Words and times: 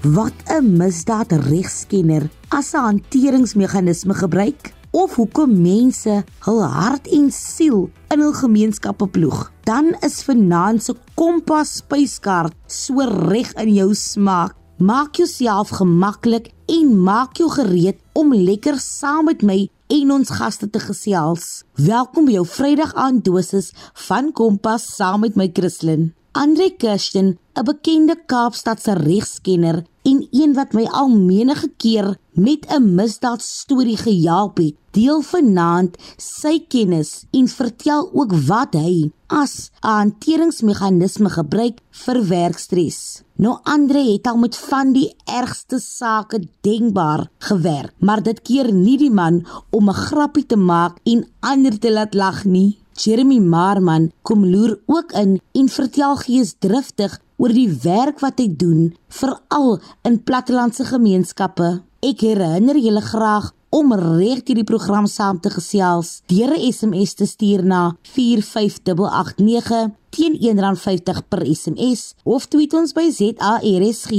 wat 0.00 0.32
'n 0.48 0.76
misdaadregskenner 0.76 2.30
as 2.48 2.72
'n 2.72 2.76
hanteringsmeganisme 2.76 4.14
gebruik 4.14 4.72
of 4.90 5.14
hoekom 5.14 5.62
mense 5.62 6.24
hul 6.38 6.62
hart 6.62 7.06
en 7.08 7.30
siel 7.30 7.90
in 8.08 8.20
hul 8.20 8.32
gemeenskappe 8.32 9.06
ploeg, 9.06 9.52
dan 9.64 9.96
is 10.00 10.22
vanaand 10.22 10.82
se 10.82 10.94
kompas 11.14 11.76
spyskaart 11.76 12.52
so 12.66 13.00
reg 13.00 13.52
in 13.52 13.74
jou 13.74 13.94
smaak. 13.94 14.54
Maak 14.78 15.16
jouself 15.16 15.68
gemaklik 15.68 16.50
en 16.66 17.02
maak 17.02 17.36
jou 17.36 17.50
gereed 17.50 17.98
om 18.12 18.34
lekker 18.34 18.78
saam 18.78 19.24
met 19.24 19.42
my 19.42 19.68
en 19.86 20.10
ons 20.10 20.30
gaste 20.30 20.70
te 20.70 20.80
gesels. 20.80 21.64
Welkom 21.74 22.24
by 22.24 22.32
jou 22.32 22.46
Vrydag 22.46 22.94
aand 22.94 23.24
dosis 23.24 23.72
van 23.92 24.32
Kompas 24.32 24.96
saam 24.96 25.20
met 25.20 25.36
my 25.36 25.50
Christlyn. 25.52 26.14
Andre 26.32 26.70
Kirsten, 26.76 27.38
'n 27.58 27.64
bekende 27.64 28.16
Kaapstadse 28.26 28.92
regskenner 28.92 29.84
en 30.02 30.26
een 30.30 30.54
wat 30.54 30.72
my 30.72 30.84
al 30.84 31.08
menige 31.08 31.68
keer 31.76 32.16
met 32.32 32.66
'n 32.68 32.94
misdaadstorie 32.94 33.96
gehelp 33.96 34.56
het, 34.56 34.74
deel 34.90 35.20
vanaand 35.22 35.96
sy 36.16 36.58
kennis 36.68 37.24
en 37.30 37.48
vertel 37.48 38.10
ook 38.12 38.32
wat 38.46 38.74
hy 38.74 39.10
as 39.26 39.70
'n 39.82 39.86
hanteringsmeganisme 39.86 41.30
gebruik 41.30 41.78
vir 41.90 42.28
werkstres. 42.28 43.22
Nou 43.36 43.58
Andre 43.62 44.12
het 44.12 44.26
al 44.26 44.36
met 44.36 44.56
van 44.56 44.92
die 44.92 45.14
ergste 45.24 45.78
sake 45.78 46.48
denkbaar 46.60 47.30
gewerk, 47.38 47.92
maar 47.98 48.22
dit 48.22 48.42
keer 48.42 48.72
nie 48.72 48.98
die 48.98 49.10
man 49.10 49.46
om 49.70 49.88
'n 49.88 49.94
grappie 49.94 50.46
te 50.46 50.56
maak 50.56 50.98
en 51.04 51.28
ander 51.40 51.78
te 51.78 51.92
laat 51.92 52.14
lag 52.14 52.44
nie. 52.44 52.78
Jeremy 52.92 53.38
Marman 53.38 54.10
kom 54.22 54.46
loer 54.46 54.78
ook 54.86 55.12
in 55.12 55.40
en 55.52 55.68
vertel 55.68 56.16
geesdriftig 56.16 57.20
oor 57.40 57.52
die 57.56 57.70
werk 57.82 58.20
wat 58.20 58.40
hy 58.42 58.50
doen 58.52 58.90
veral 59.16 59.78
in 60.04 60.20
plattelandse 60.28 60.84
gemeenskappe. 60.90 61.80
Ek 62.04 62.20
herinner 62.24 62.76
julle 62.76 63.00
graag 63.04 63.50
om 63.70 63.94
reg 63.96 64.42
hierdie 64.44 64.66
program 64.68 65.06
saam 65.08 65.40
te 65.40 65.50
gesels. 65.54 66.20
Deur 66.28 66.52
'n 66.52 66.72
SMS 66.72 67.14
te 67.14 67.26
stuur 67.26 67.64
na 67.64 67.96
45889 68.02 69.90
teen 70.10 70.34
R1.50 70.36 71.28
per 71.28 71.46
SMS 71.46 72.14
of 72.24 72.46
tweet 72.46 72.74
ons 72.74 72.92
by 72.92 73.10
ZARSG. 73.10 74.12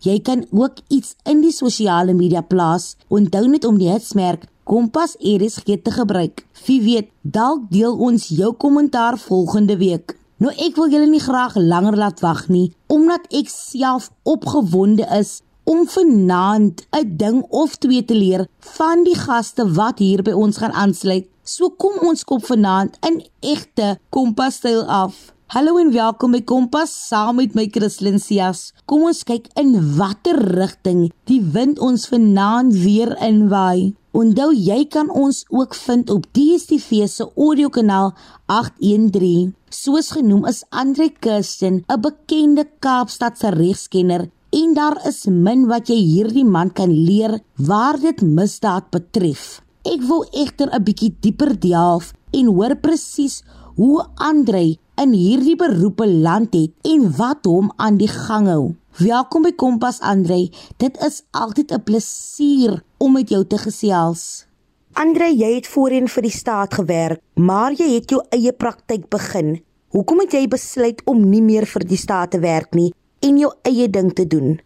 Jy 0.00 0.20
kan 0.22 0.46
ook 0.50 0.74
iets 0.88 1.16
in 1.24 1.40
die 1.40 1.52
sosiale 1.52 2.14
media 2.14 2.40
plaas. 2.40 2.96
Onthou 3.08 3.48
net 3.48 3.64
om 3.64 3.78
die 3.78 3.90
hitsmerk 3.90 4.46
Kompas 4.64 5.16
RSG 5.18 5.82
te 5.82 5.90
gebruik. 5.90 6.46
Wie 6.66 6.82
weet, 6.82 7.08
dalk 7.22 7.70
deel 7.70 7.96
ons 7.96 8.28
jou 8.28 8.52
kommentaar 8.54 9.18
volgende 9.18 9.76
week. 9.76 10.19
Nou 10.40 10.48
ek 10.56 10.78
wil 10.80 10.88
julle 10.88 11.04
nie 11.10 11.20
graag 11.20 11.52
langer 11.60 11.98
laat 12.00 12.22
wag 12.24 12.46
nie, 12.48 12.70
omdat 12.88 13.26
ek 13.36 13.50
self 13.52 14.06
opgewonde 14.24 15.04
is 15.12 15.42
om 15.68 15.82
vanaand 15.84 16.80
'n 16.96 17.16
ding 17.20 17.42
of 17.50 17.76
twee 17.76 18.04
te 18.04 18.16
leer 18.16 18.46
van 18.76 19.04
die 19.04 19.14
gaste 19.14 19.68
wat 19.76 19.98
hier 19.98 20.22
by 20.22 20.32
ons 20.32 20.56
gaan 20.56 20.72
aansluit. 20.72 21.28
So 21.44 21.68
kom 21.68 22.08
ons 22.08 22.24
kop 22.24 22.46
vanaand 22.46 22.96
in 23.04 23.20
egte 23.40 23.98
kompastyl 24.08 24.82
af. 24.88 25.34
Hallo 25.46 25.76
en 25.76 25.92
welkom 25.92 26.30
by 26.30 26.40
Kompas 26.40 27.08
saam 27.08 27.36
met 27.36 27.54
my 27.54 27.68
Christlyn 27.70 28.18
Cias. 28.18 28.72
Kom 28.86 29.02
ons 29.02 29.24
kyk 29.24 29.48
in 29.60 29.96
watter 29.96 30.38
rigting 30.56 31.10
die 31.24 31.42
wind 31.42 31.78
ons 31.78 32.08
vanaand 32.08 32.72
weer 32.72 33.16
inwaai. 33.18 33.92
Onthou 34.10 34.50
jy 34.50 34.88
kan 34.90 35.06
ons 35.14 35.44
ook 35.54 35.74
vind 35.78 36.08
op 36.10 36.24
DStv 36.34 37.06
se 37.06 37.28
audiokanaal 37.38 38.08
813. 38.50 39.52
Soos 39.70 40.10
genoem 40.16 40.48
is 40.50 40.64
Andre 40.70 41.12
Kirsten 41.22 41.84
'n 41.86 42.00
bekende 42.00 42.66
Kaapstadse 42.80 43.50
regskenner 43.54 44.30
en 44.50 44.74
daar 44.74 44.98
is 45.06 45.26
min 45.26 45.66
wat 45.66 45.88
jy 45.88 46.00
hierdie 46.02 46.44
man 46.44 46.72
kan 46.72 46.90
leer 46.90 47.38
waar 47.54 48.00
dit 48.00 48.20
misdaad 48.20 48.90
betref. 48.90 49.62
Ek 49.84 50.02
wil 50.02 50.26
egter 50.32 50.68
'n 50.74 50.82
bietjie 50.82 51.14
dieper 51.20 51.54
delf 51.60 52.12
en 52.32 52.46
hoor 52.46 52.74
presies 52.76 53.42
hoe 53.76 54.06
Andre 54.16 54.76
in 54.96 55.12
hierdie 55.12 55.56
beroepe 55.56 56.06
land 56.06 56.54
het 56.54 56.72
en 56.82 57.16
wat 57.16 57.44
hom 57.44 57.70
aan 57.76 57.96
die 57.96 58.10
gang 58.10 58.46
hou. 58.48 58.74
Welkom 59.00 59.46
by 59.46 59.54
Kompas 59.56 60.02
Andre. 60.04 60.50
Dit 60.76 60.98
is 61.00 61.22
altyd 61.32 61.72
'n 61.72 61.82
plesier 61.88 62.82
om 62.98 63.12
met 63.12 63.28
jou 63.28 63.46
te 63.46 63.56
gesels. 63.56 64.44
Andre, 64.92 65.32
jy 65.32 65.54
het 65.54 65.66
voorheen 65.66 66.08
vir 66.08 66.22
die 66.22 66.30
staat 66.30 66.74
gewerk, 66.74 67.20
maar 67.34 67.72
jy 67.72 67.94
het 67.94 68.10
jou 68.10 68.20
eie 68.28 68.52
praktyk 68.52 69.08
begin. 69.08 69.64
Hoekom 69.88 70.18
het 70.18 70.32
jy 70.32 70.48
besluit 70.48 71.00
om 71.04 71.30
nie 71.30 71.40
meer 71.42 71.66
vir 71.66 71.84
die 71.88 71.96
staat 71.96 72.30
te 72.30 72.40
werk 72.40 72.74
nie 72.74 72.92
en 73.20 73.38
jou 73.38 73.52
eie 73.62 73.88
ding 73.88 74.12
te 74.12 74.26
doen? 74.26 74.60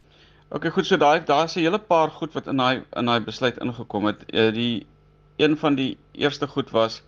OK, 0.51 0.67
goed, 0.67 0.87
so 0.87 0.97
daai 0.97 1.25
daar's 1.25 1.55
'n 1.57 1.61
hele 1.61 1.79
paar 1.79 2.11
goed 2.11 2.33
wat 2.35 2.47
in 2.47 2.57
daai 2.57 2.83
in 2.97 3.07
daai 3.07 3.21
besluit 3.21 3.59
ingekom 3.59 4.05
het. 4.05 4.25
Uh, 4.33 4.53
die 4.53 4.87
een 5.37 5.57
van 5.57 5.75
die 5.75 5.97
eerste 6.13 6.47
goed 6.47 6.71
was 6.71 7.03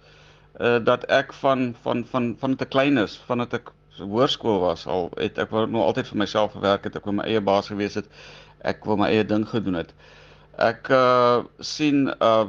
uh 0.60 0.78
dat 0.84 1.04
ek 1.04 1.32
van 1.32 1.74
van 1.82 2.04
van 2.04 2.36
van 2.38 2.56
te 2.56 2.64
klein 2.64 2.96
is, 2.98 3.20
van 3.26 3.38
dat 3.38 3.52
ek 3.52 3.72
hoërskool 3.98 4.60
was 4.60 4.86
al 4.86 5.10
het 5.16 5.38
ek 5.38 5.50
wou 5.54 5.66
nou 5.66 5.82
altyd 5.84 6.06
vir 6.12 6.18
myself 6.24 6.52
gewerk 6.52 6.84
het, 6.84 6.96
ek 6.96 7.04
wou 7.08 7.14
my 7.16 7.24
eie 7.24 7.40
baas 7.40 7.68
gewees 7.72 7.94
het. 7.94 8.06
Ek 8.64 8.84
wou 8.84 8.96
my 8.96 9.10
eie 9.12 9.24
ding 9.24 9.44
gedoen 9.48 9.80
het. 9.82 9.92
Ek 10.58 10.88
uh 10.90 11.44
sien 11.60 12.06
uh 12.20 12.46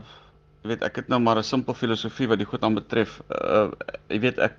jy 0.64 0.72
weet 0.74 0.84
ek 0.88 1.02
het 1.02 1.10
nou 1.10 1.20
maar 1.24 1.38
'n 1.40 1.44
simpel 1.44 1.74
filosofie 1.74 2.28
wat 2.28 2.40
die 2.40 2.48
goed 2.48 2.64
aan 2.64 2.76
betref. 2.76 3.22
Uh 3.30 3.72
jy 4.10 4.20
weet 4.20 4.40
ek 4.40 4.58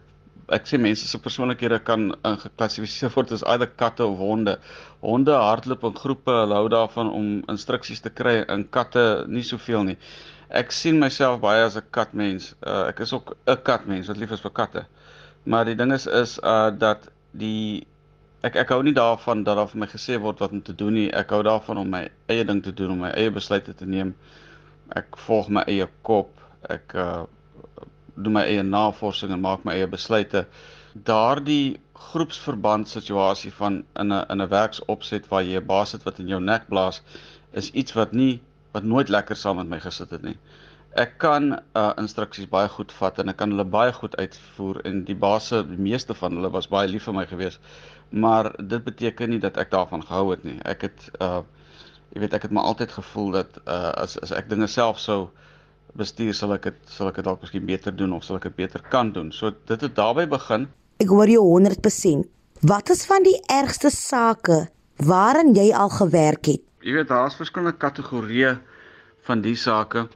ek 0.48 0.64
sê 0.68 0.78
mense 0.80 1.08
se 1.08 1.18
persoonlikhede 1.20 1.78
kan 1.84 2.14
geklassifiseer 2.24 3.12
word 3.14 3.32
as 3.32 3.44
either 3.52 3.68
katte 3.82 4.04
of 4.04 4.16
honde. 4.18 4.58
Honde 5.00 5.32
hardloop 5.32 5.84
in 5.84 5.96
groepe, 6.02 6.32
hulle 6.32 6.54
hou 6.54 6.68
daarvan 6.72 7.10
om 7.12 7.26
instruksies 7.52 8.00
te 8.00 8.10
kry 8.10 8.44
en 8.48 8.64
katte 8.68 9.24
nie 9.28 9.44
soveel 9.44 9.84
nie. 9.84 9.98
Ek 10.48 10.72
sien 10.72 10.98
myself 10.98 11.40
baie 11.40 11.64
as 11.64 11.76
'n 11.76 11.84
katmens. 11.90 12.54
Uh 12.62 12.88
ek 12.88 13.00
is 13.00 13.12
ook 13.12 13.36
'n 13.46 13.62
katmens 13.62 14.08
wat 14.08 14.16
lief 14.16 14.32
is 14.32 14.40
vir 14.40 14.50
katte. 14.50 14.86
Maar 15.48 15.64
die 15.64 15.76
ding 15.80 15.92
is 15.96 16.04
is 16.06 16.38
uh 16.44 16.68
dat 16.78 17.06
die 17.40 17.86
ek 18.44 18.56
ek 18.62 18.72
hou 18.74 18.82
nie 18.84 18.92
daarvan 18.96 19.44
dat 19.46 19.56
daar 19.56 19.70
vir 19.70 19.80
my 19.80 19.88
gesê 19.88 20.18
word 20.20 20.42
wat 20.44 20.52
om 20.52 20.60
te 20.62 20.74
doen 20.82 20.92
nie. 20.92 21.06
Ek 21.20 21.32
hou 21.32 21.40
daarvan 21.46 21.80
om 21.82 21.88
my 21.94 22.02
eie 22.28 22.44
ding 22.44 22.60
te 22.62 22.74
doen, 22.80 22.92
om 22.92 23.00
my 23.06 23.12
eie 23.16 23.32
besluite 23.32 23.74
te 23.78 23.88
neem. 23.88 24.12
Ek 25.00 25.16
volg 25.24 25.48
my 25.48 25.64
eie 25.72 25.88
kop. 26.10 26.34
Ek 26.68 26.92
uh 26.94 27.24
doen 28.18 28.34
my 28.34 28.44
eie 28.50 28.66
navorsing 28.66 29.32
en 29.32 29.40
maak 29.40 29.64
my 29.64 29.78
eie 29.78 29.88
besluite. 29.88 30.44
Daardie 31.08 31.78
groepsverband 32.10 32.88
situasie 32.92 33.52
van 33.62 33.82
in 34.04 34.12
'n 34.12 34.24
in 34.34 34.42
'n 34.42 34.52
werksopset 34.52 35.32
waar 35.32 35.48
jy 35.48 35.56
'n 35.60 35.66
baas 35.66 35.92
het 35.96 36.04
wat 36.04 36.18
in 36.18 36.28
jou 36.28 36.40
nek 36.40 36.68
blaas 36.68 37.00
is 37.52 37.70
iets 37.70 37.96
wat 37.96 38.12
nie 38.12 38.40
wat 38.72 38.84
nooit 38.84 39.08
lekker 39.08 39.36
saam 39.36 39.56
met 39.56 39.68
my 39.68 39.80
gesit 39.80 40.10
het 40.10 40.22
nie 40.22 40.36
ek 40.96 41.18
kan 41.18 41.52
uh 41.76 41.92
instruksies 42.00 42.48
baie 42.48 42.68
goed 42.68 42.92
vat 42.92 43.18
en 43.18 43.28
ek 43.28 43.36
kan 43.36 43.52
hulle 43.52 43.64
baie 43.64 43.92
goed 43.92 44.16
uitvoer 44.16 44.80
en 44.88 45.04
die 45.04 45.16
basse 45.16 45.62
die 45.68 45.80
meeste 45.88 46.14
van 46.14 46.38
hulle 46.38 46.50
was 46.50 46.68
baie 46.68 46.88
lief 46.88 47.04
vir 47.04 47.14
my 47.14 47.26
gewees. 47.26 47.58
Maar 48.10 48.54
dit 48.58 48.84
beteken 48.84 49.30
nie 49.30 49.38
dat 49.38 49.56
ek 49.56 49.70
daarvan 49.70 50.02
gehou 50.02 50.30
het 50.30 50.44
nie. 50.44 50.58
Ek 50.64 50.88
het 50.88 51.10
uh 51.20 51.42
jy 52.14 52.22
weet 52.24 52.34
ek 52.34 52.48
het 52.48 52.54
maar 52.56 52.64
altyd 52.64 52.92
gevoel 52.92 53.30
dat 53.36 53.60
uh 53.66 53.92
as 54.00 54.16
as 54.22 54.32
ek 54.32 54.48
dinge 54.48 54.66
self 54.66 54.98
sou 54.98 55.28
bestuur 55.96 56.34
sal 56.34 56.54
ek 56.56 56.70
dit 56.70 56.78
sal 56.86 57.08
ek 57.08 57.20
dit 57.20 57.24
dalk 57.24 57.42
miskien 57.42 57.66
beter 57.66 57.94
doen 57.94 58.12
of 58.16 58.24
sal 58.24 58.40
ek 58.40 58.48
dit 58.48 58.56
beter 58.64 58.82
kan 58.90 59.12
doen. 59.12 59.32
So 59.32 59.52
dit 59.66 59.80
het 59.80 59.94
daarbey 59.96 60.28
begin. 60.28 60.68
Ek 60.98 61.12
hoor 61.12 61.28
jou 61.28 61.44
100%. 61.44 62.26
Wat 62.66 62.90
is 62.90 63.04
van 63.06 63.22
die 63.22 63.36
ergste 63.46 63.90
sake 63.90 64.66
waarin 65.06 65.54
jy 65.54 65.70
al 65.70 65.92
gewerk 65.94 66.48
het? 66.50 66.62
Jy 66.82 66.96
weet 66.96 67.10
daar's 67.12 67.36
verskillende 67.38 67.76
kategorieë 67.78 68.56
van 69.28 69.42
die 69.44 69.56
sake 69.56 70.08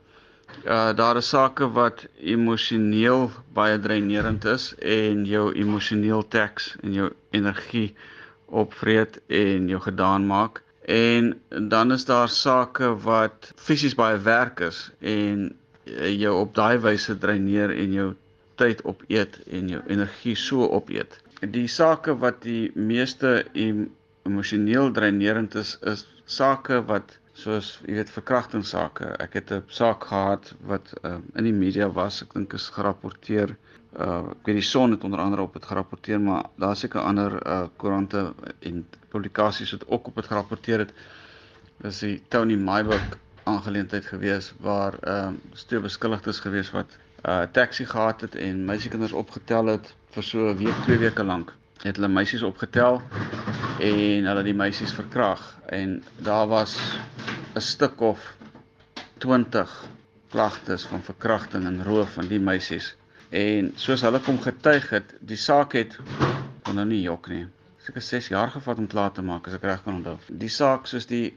uh 0.64 0.92
daar 0.96 1.16
is 1.16 1.28
sake 1.28 1.68
wat 1.72 2.06
emosioneel 2.20 3.30
baie 3.52 3.78
dreinerend 3.80 4.44
is 4.44 4.74
en 4.78 5.24
jou 5.26 5.52
emosioneel 5.52 6.28
tax 6.28 6.76
en 6.82 6.92
jou 6.92 7.12
energie 7.30 7.94
opvreet 8.46 9.20
en 9.26 9.68
jou 9.68 9.80
gedaan 9.80 10.26
maak 10.26 10.62
en 10.86 11.40
dan 11.68 11.92
is 11.92 12.04
daar 12.04 12.28
sake 12.28 12.94
wat 13.02 13.52
fisies 13.56 13.94
baie 13.94 14.18
werk 14.18 14.60
is 14.60 14.90
en 15.00 15.52
uh, 15.84 16.20
jou 16.20 16.34
op 16.40 16.54
daai 16.54 16.78
wyse 16.78 17.18
dreineer 17.18 17.70
en 17.70 17.92
jou 17.92 18.08
tyd 18.54 18.82
opeet 18.84 19.38
en 19.50 19.68
jou 19.68 19.80
energie 19.86 20.34
so 20.36 20.68
opeet. 20.68 21.18
Die 21.40 21.68
sake 21.68 22.14
wat 22.18 22.42
die 22.42 22.70
meeste 22.74 23.42
emosioneel 23.54 24.92
dreinerend 24.92 25.54
is 25.54 25.78
is 25.82 26.06
sake 26.24 26.82
wat 26.86 27.18
soos 27.32 27.78
jy 27.86 27.96
weet 27.96 28.10
verkrachtingssake. 28.12 29.06
Ek 29.24 29.34
het 29.38 29.52
'n 29.52 29.64
saak 29.68 30.04
gehad 30.04 30.54
wat 30.60 30.92
uh, 31.02 31.16
in 31.34 31.44
die 31.44 31.52
media 31.52 31.88
was. 31.88 32.22
Ek 32.22 32.34
dink 32.34 32.52
is 32.52 32.68
gerapporteer. 32.68 33.56
Uh 33.96 34.32
ek 34.32 34.46
weet 34.46 34.60
die 34.60 34.68
son 34.68 34.90
het 34.90 35.04
onder 35.04 35.20
andere 35.20 35.42
op 35.42 35.52
dit 35.52 35.64
gerapporteer, 35.64 36.20
maar 36.20 36.44
daar 36.56 36.76
seker 36.76 37.00
ander 37.00 37.46
uh 37.46 37.66
koerante 37.76 38.32
en 38.60 38.86
publikasies 39.08 39.72
wat 39.72 39.88
ook 39.88 40.06
op 40.06 40.14
dit 40.14 40.26
gerapporteer 40.26 40.78
het. 40.78 40.92
Dis 41.82 41.98
die 41.98 42.22
Tony 42.28 42.56
Myburg 42.56 43.18
aangeleentheid 43.44 44.06
gewees 44.06 44.52
waar 44.60 44.98
ehm 45.00 45.34
uh, 45.34 45.64
twee 45.66 45.80
beskuldigdes 45.80 46.40
gewees 46.40 46.70
wat 46.70 46.96
'n 47.22 47.30
uh, 47.30 47.42
taxi 47.52 47.84
gehad 47.86 48.20
het 48.20 48.34
en 48.34 48.64
meisiekinders 48.64 49.12
opgetel 49.12 49.66
het 49.66 49.94
vir 50.10 50.22
so 50.22 50.38
'n 50.38 50.56
week, 50.56 50.78
twee 50.84 50.98
weke 50.98 51.24
lank. 51.24 51.52
Het 51.82 51.96
hulle 51.98 52.08
meisies 52.08 52.42
opgetel 52.46 53.00
en 53.82 54.28
hulle 54.30 54.42
die 54.46 54.54
meisies 54.54 54.92
verkrag 54.94 55.42
en 55.66 55.96
daar 56.22 56.46
was 56.48 56.76
'n 57.54 57.60
stuk 57.60 58.00
of 58.00 58.34
20 59.18 59.84
klagtes 60.30 60.84
van 60.84 61.02
verkrachting 61.02 61.66
en 61.66 61.84
roof 61.84 62.12
van 62.12 62.26
die 62.28 62.40
meisies. 62.40 62.96
En 63.30 63.72
soos 63.76 64.00
hulle 64.00 64.20
kom 64.20 64.40
getuig 64.40 64.90
het, 64.90 65.14
die 65.20 65.36
saak 65.36 65.72
het 65.72 65.98
kon 66.62 66.74
nou 66.74 66.86
nie 66.86 67.02
jok 67.02 67.28
nie. 67.28 67.46
Seker 67.78 68.02
6 68.02 68.28
jaar 68.28 68.50
gevat 68.50 68.78
om 68.78 68.86
klaar 68.86 69.12
te 69.12 69.22
maak 69.22 69.46
as 69.46 69.54
ek 69.54 69.62
reg 69.62 69.82
kan 69.82 69.94
onthou. 69.94 70.18
Die 70.28 70.48
saak 70.48 70.86
soos 70.86 71.06
die 71.06 71.34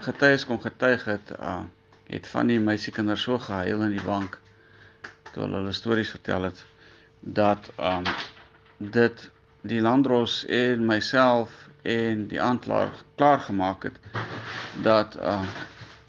getuies 0.00 0.44
kon 0.44 0.60
getuig 0.60 1.04
het, 1.04 1.32
uh, 1.40 1.62
het 2.06 2.26
van 2.26 2.46
die 2.46 2.60
meisiekinders 2.60 3.22
so 3.22 3.38
gehuil 3.38 3.82
in 3.82 3.90
die 3.96 4.04
bank 4.04 4.38
toe 5.34 5.42
hulle 5.42 5.56
hulle 5.62 5.72
stories 5.74 6.10
vertel 6.14 6.48
het 6.50 6.64
dat 7.20 7.70
um 7.78 8.04
dit 8.78 9.30
die 9.64 9.80
landros 9.80 10.44
en 10.52 10.84
myself 10.86 11.52
en 11.82 12.26
die 12.28 12.40
aanklaer 12.40 12.92
klaar 13.16 13.40
gemaak 13.40 13.88
het 13.88 14.00
dat 14.84 15.16
uh 15.16 15.40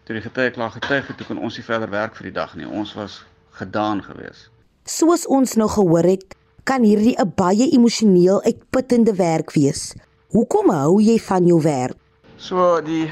toe 0.06 0.14
die 0.14 0.22
getuie 0.22 0.52
klaar 0.54 0.70
getuig 0.70 1.08
het, 1.08 1.18
toe 1.18 1.26
kon 1.26 1.40
ons 1.42 1.56
nie 1.58 1.66
verder 1.66 1.90
werk 1.90 2.14
vir 2.14 2.28
die 2.28 2.36
dag 2.36 2.52
nie. 2.54 2.68
Ons 2.70 2.92
was 2.94 3.24
gedaan 3.58 4.04
gewees. 4.06 4.44
Soos 4.86 5.26
ons 5.26 5.56
nou 5.58 5.66
gehoor 5.66 6.06
het, 6.06 6.36
kan 6.64 6.86
hierdie 6.86 7.16
'n 7.18 7.32
baie 7.36 7.72
emosioneel 7.74 8.44
uitputtende 8.44 9.16
werk 9.16 9.52
wees. 9.58 9.96
Hoekom 10.30 10.70
hou 10.70 11.02
jy 11.02 11.18
van 11.20 11.48
jou 11.48 11.62
werk? 11.62 11.98
So 12.38 12.82
die 12.82 13.10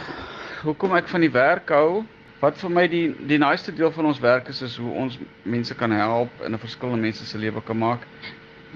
hoekom 0.63 0.93
ek 0.95 1.07
van 1.07 1.21
die 1.21 1.31
werk 1.31 1.69
hou, 1.69 2.03
wat 2.39 2.57
vir 2.57 2.69
my 2.69 2.87
die 2.87 3.15
die 3.27 3.37
naaste 3.37 3.71
deel 3.71 3.91
van 3.91 4.05
ons 4.05 4.19
werk 4.19 4.47
is 4.47 4.61
is 4.61 4.77
hoe 4.77 4.91
ons 4.91 5.17
mense 5.43 5.75
kan 5.75 5.91
help 5.91 6.29
in 6.45 6.53
'n 6.53 6.59
verskillende 6.59 7.01
mense 7.01 7.25
se 7.25 7.37
lewe 7.37 7.61
kan 7.61 7.77
maak. 7.77 8.07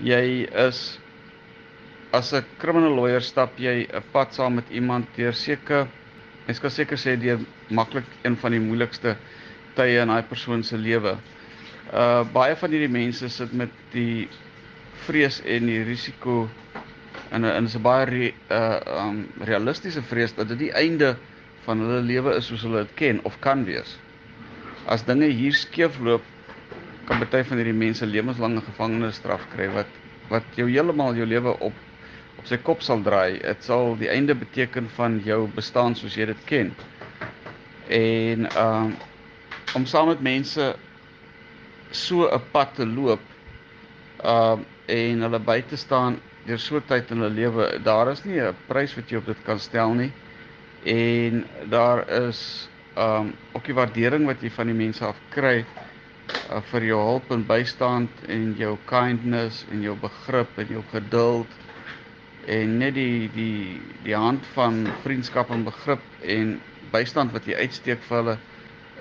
Jy 0.01 0.47
is 0.67 0.99
as 2.13 2.33
'n 2.33 2.45
criminal 2.57 2.95
lawyer 2.95 3.21
stap 3.21 3.57
jy 3.59 3.87
'n 3.87 4.03
pad 4.11 4.33
saam 4.33 4.55
met 4.55 4.69
iemand 4.69 5.05
deur 5.15 5.33
seker 5.33 5.87
Ek 6.47 6.61
kan 6.63 6.71
seker 6.71 6.95
sê 6.95 7.17
deur 7.19 7.41
maklik 7.75 8.07
een 8.23 8.37
van 8.39 8.53
die 8.55 8.61
moeilikste 8.63 9.17
tye 9.75 9.97
in 9.99 10.07
daai 10.07 10.23
persoon 10.29 10.61
se 10.63 10.77
lewe. 10.79 11.17
Uh 11.91 12.23
baie 12.31 12.55
van 12.55 12.71
hierdie 12.71 12.91
mense 12.91 13.27
sit 13.33 13.51
met 13.51 13.73
die 13.91 14.29
vrees 15.03 15.41
en 15.43 15.67
die 15.67 15.81
risiko 15.83 16.45
en 17.35 17.43
en 17.43 17.67
is 17.67 17.75
'n 17.75 17.83
baie 17.83 18.05
re, 18.07 18.29
uh 18.59 18.79
um 19.03 19.19
realistiese 19.49 20.01
vrees 20.07 20.35
dat 20.39 20.47
dit 20.53 20.59
die 20.59 20.71
einde 20.71 21.17
van 21.65 21.83
hulle 21.83 21.99
lewe 22.13 22.37
is 22.39 22.47
soos 22.47 22.63
hulle 22.63 22.85
dit 22.85 22.95
ken 22.95 23.19
of 23.27 23.35
kan 23.43 23.65
wees. 23.67 23.97
As 24.87 25.03
dinge 25.03 25.27
hier 25.27 25.53
skeefloop, 25.53 26.23
kan 27.07 27.19
baie 27.19 27.43
van 27.43 27.57
hierdie 27.57 27.75
mense 27.75 28.05
lewenslange 28.05 28.63
gevangenisstraf 28.71 29.43
kry 29.51 29.67
wat 29.75 29.91
wat 30.31 30.47
jou 30.55 30.69
heeltemal 30.71 31.15
jou 31.15 31.27
lewe 31.27 31.59
op 31.59 31.86
op 32.37 32.45
sy 32.49 32.57
kop 32.63 32.81
sal 32.85 33.01
draai. 33.05 33.39
Dit 33.41 33.63
sal 33.65 33.95
die 33.99 34.09
einde 34.09 34.35
beteken 34.35 34.89
van 34.95 35.19
jou 35.25 35.47
bestaan 35.55 35.95
soos 35.95 36.15
jy 36.17 36.29
dit 36.31 36.43
ken. 36.49 36.73
En 37.89 38.49
um 38.63 38.95
om 39.75 39.85
saam 39.85 40.07
met 40.07 40.21
mense 40.23 40.75
so 41.91 42.27
'n 42.27 42.41
pad 42.51 42.75
te 42.75 42.85
loop 42.85 43.21
um 44.23 44.65
en 44.87 45.21
hulle 45.21 45.39
by 45.39 45.61
te 45.61 45.77
staan 45.77 46.19
deur 46.45 46.59
so 46.59 46.79
tyd 46.79 47.11
in 47.11 47.19
hulle 47.21 47.33
lewe, 47.35 47.79
daar 47.83 48.11
is 48.11 48.23
nie 48.25 48.39
'n 48.39 48.55
prys 48.67 48.95
wat 48.95 49.09
jy 49.11 49.17
op 49.17 49.25
dit 49.25 49.43
kan 49.43 49.59
stel 49.59 49.93
nie. 49.93 50.11
En 50.85 51.45
daar 51.69 52.09
is 52.09 52.69
um 52.95 53.33
ook 53.53 53.65
die 53.65 53.73
waardering 53.73 54.25
wat 54.25 54.41
jy 54.41 54.49
van 54.49 54.67
die 54.67 54.75
mense 54.85 55.05
af 55.05 55.17
kry 55.29 55.65
uh, 56.51 56.61
vir 56.71 56.83
jou 56.89 56.99
hulp 56.99 57.31
en 57.31 57.45
bystand 57.47 58.09
en 58.27 58.53
jou 58.57 58.77
kindness 58.89 59.65
en 59.71 59.81
jou 59.81 59.95
begrip 60.01 60.57
en 60.57 60.67
jou 60.67 60.83
geduld 60.91 61.47
en 62.47 62.77
net 62.79 62.95
die 62.95 63.27
die 63.35 63.79
die 64.05 64.15
hand 64.15 64.45
van 64.55 64.85
vriendskap 65.03 65.51
en 65.51 65.65
begrip 65.67 66.03
en 66.23 66.55
bystand 66.93 67.33
wat 67.35 67.47
jy 67.47 67.57
uitsteek 67.59 67.99
vir 68.07 68.17
hulle 68.17 68.37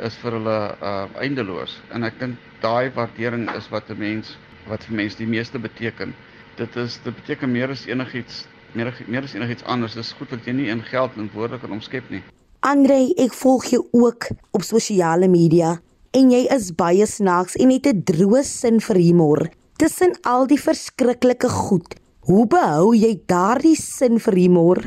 is 0.07 0.17
vir 0.21 0.37
hulle 0.37 0.57
uh 0.83 1.07
eindeloos. 1.23 1.79
En 1.95 2.05
ek 2.05 2.19
dink 2.21 2.49
daai 2.61 2.91
waardering 2.97 3.47
is 3.55 3.69
wat 3.71 3.91
'n 3.91 3.99
mens 3.99 4.37
wat 4.67 4.85
vir 4.85 4.97
mense 4.97 5.17
die 5.17 5.31
meeste 5.31 5.59
beteken. 5.59 6.15
Dit 6.57 6.77
is 6.77 6.99
dit 7.05 7.15
beteken 7.15 7.53
meer 7.53 7.71
as 7.71 7.87
enigiets 7.87 8.47
meer 8.75 8.93
meer 9.07 9.23
as 9.23 9.35
enigiets 9.35 9.65
anders. 9.65 9.95
Dis 9.95 10.13
goed 10.13 10.31
wat 10.31 10.45
jy 10.45 10.53
nie 10.53 10.69
in 10.69 10.83
geld 10.83 11.17
en 11.17 11.31
woorde 11.35 11.59
kan 11.59 11.71
omskep 11.71 12.11
nie. 12.11 12.23
Andre 12.61 13.13
ek 13.17 13.33
volg 13.33 13.65
jou 13.71 13.87
ook 13.93 14.29
op 14.51 14.63
sosiale 14.63 15.29
media 15.29 15.79
en 16.13 16.31
jy 16.31 16.47
is 16.51 16.73
baie 16.75 17.07
snaaks 17.07 17.55
en 17.57 17.71
het 17.71 17.87
'n 17.87 18.03
droë 18.03 18.43
sin 18.43 18.81
vir 18.81 18.97
humor 18.97 19.49
tussen 19.77 20.17
al 20.25 20.47
die 20.47 20.61
verskriklike 20.61 21.49
goed 21.49 21.95
Hoe 22.27 22.43
behou 22.51 22.89
jy 22.99 23.13
daardie 23.31 23.77
sin 23.79 24.17
vir 24.19 24.35
humor? 24.35 24.79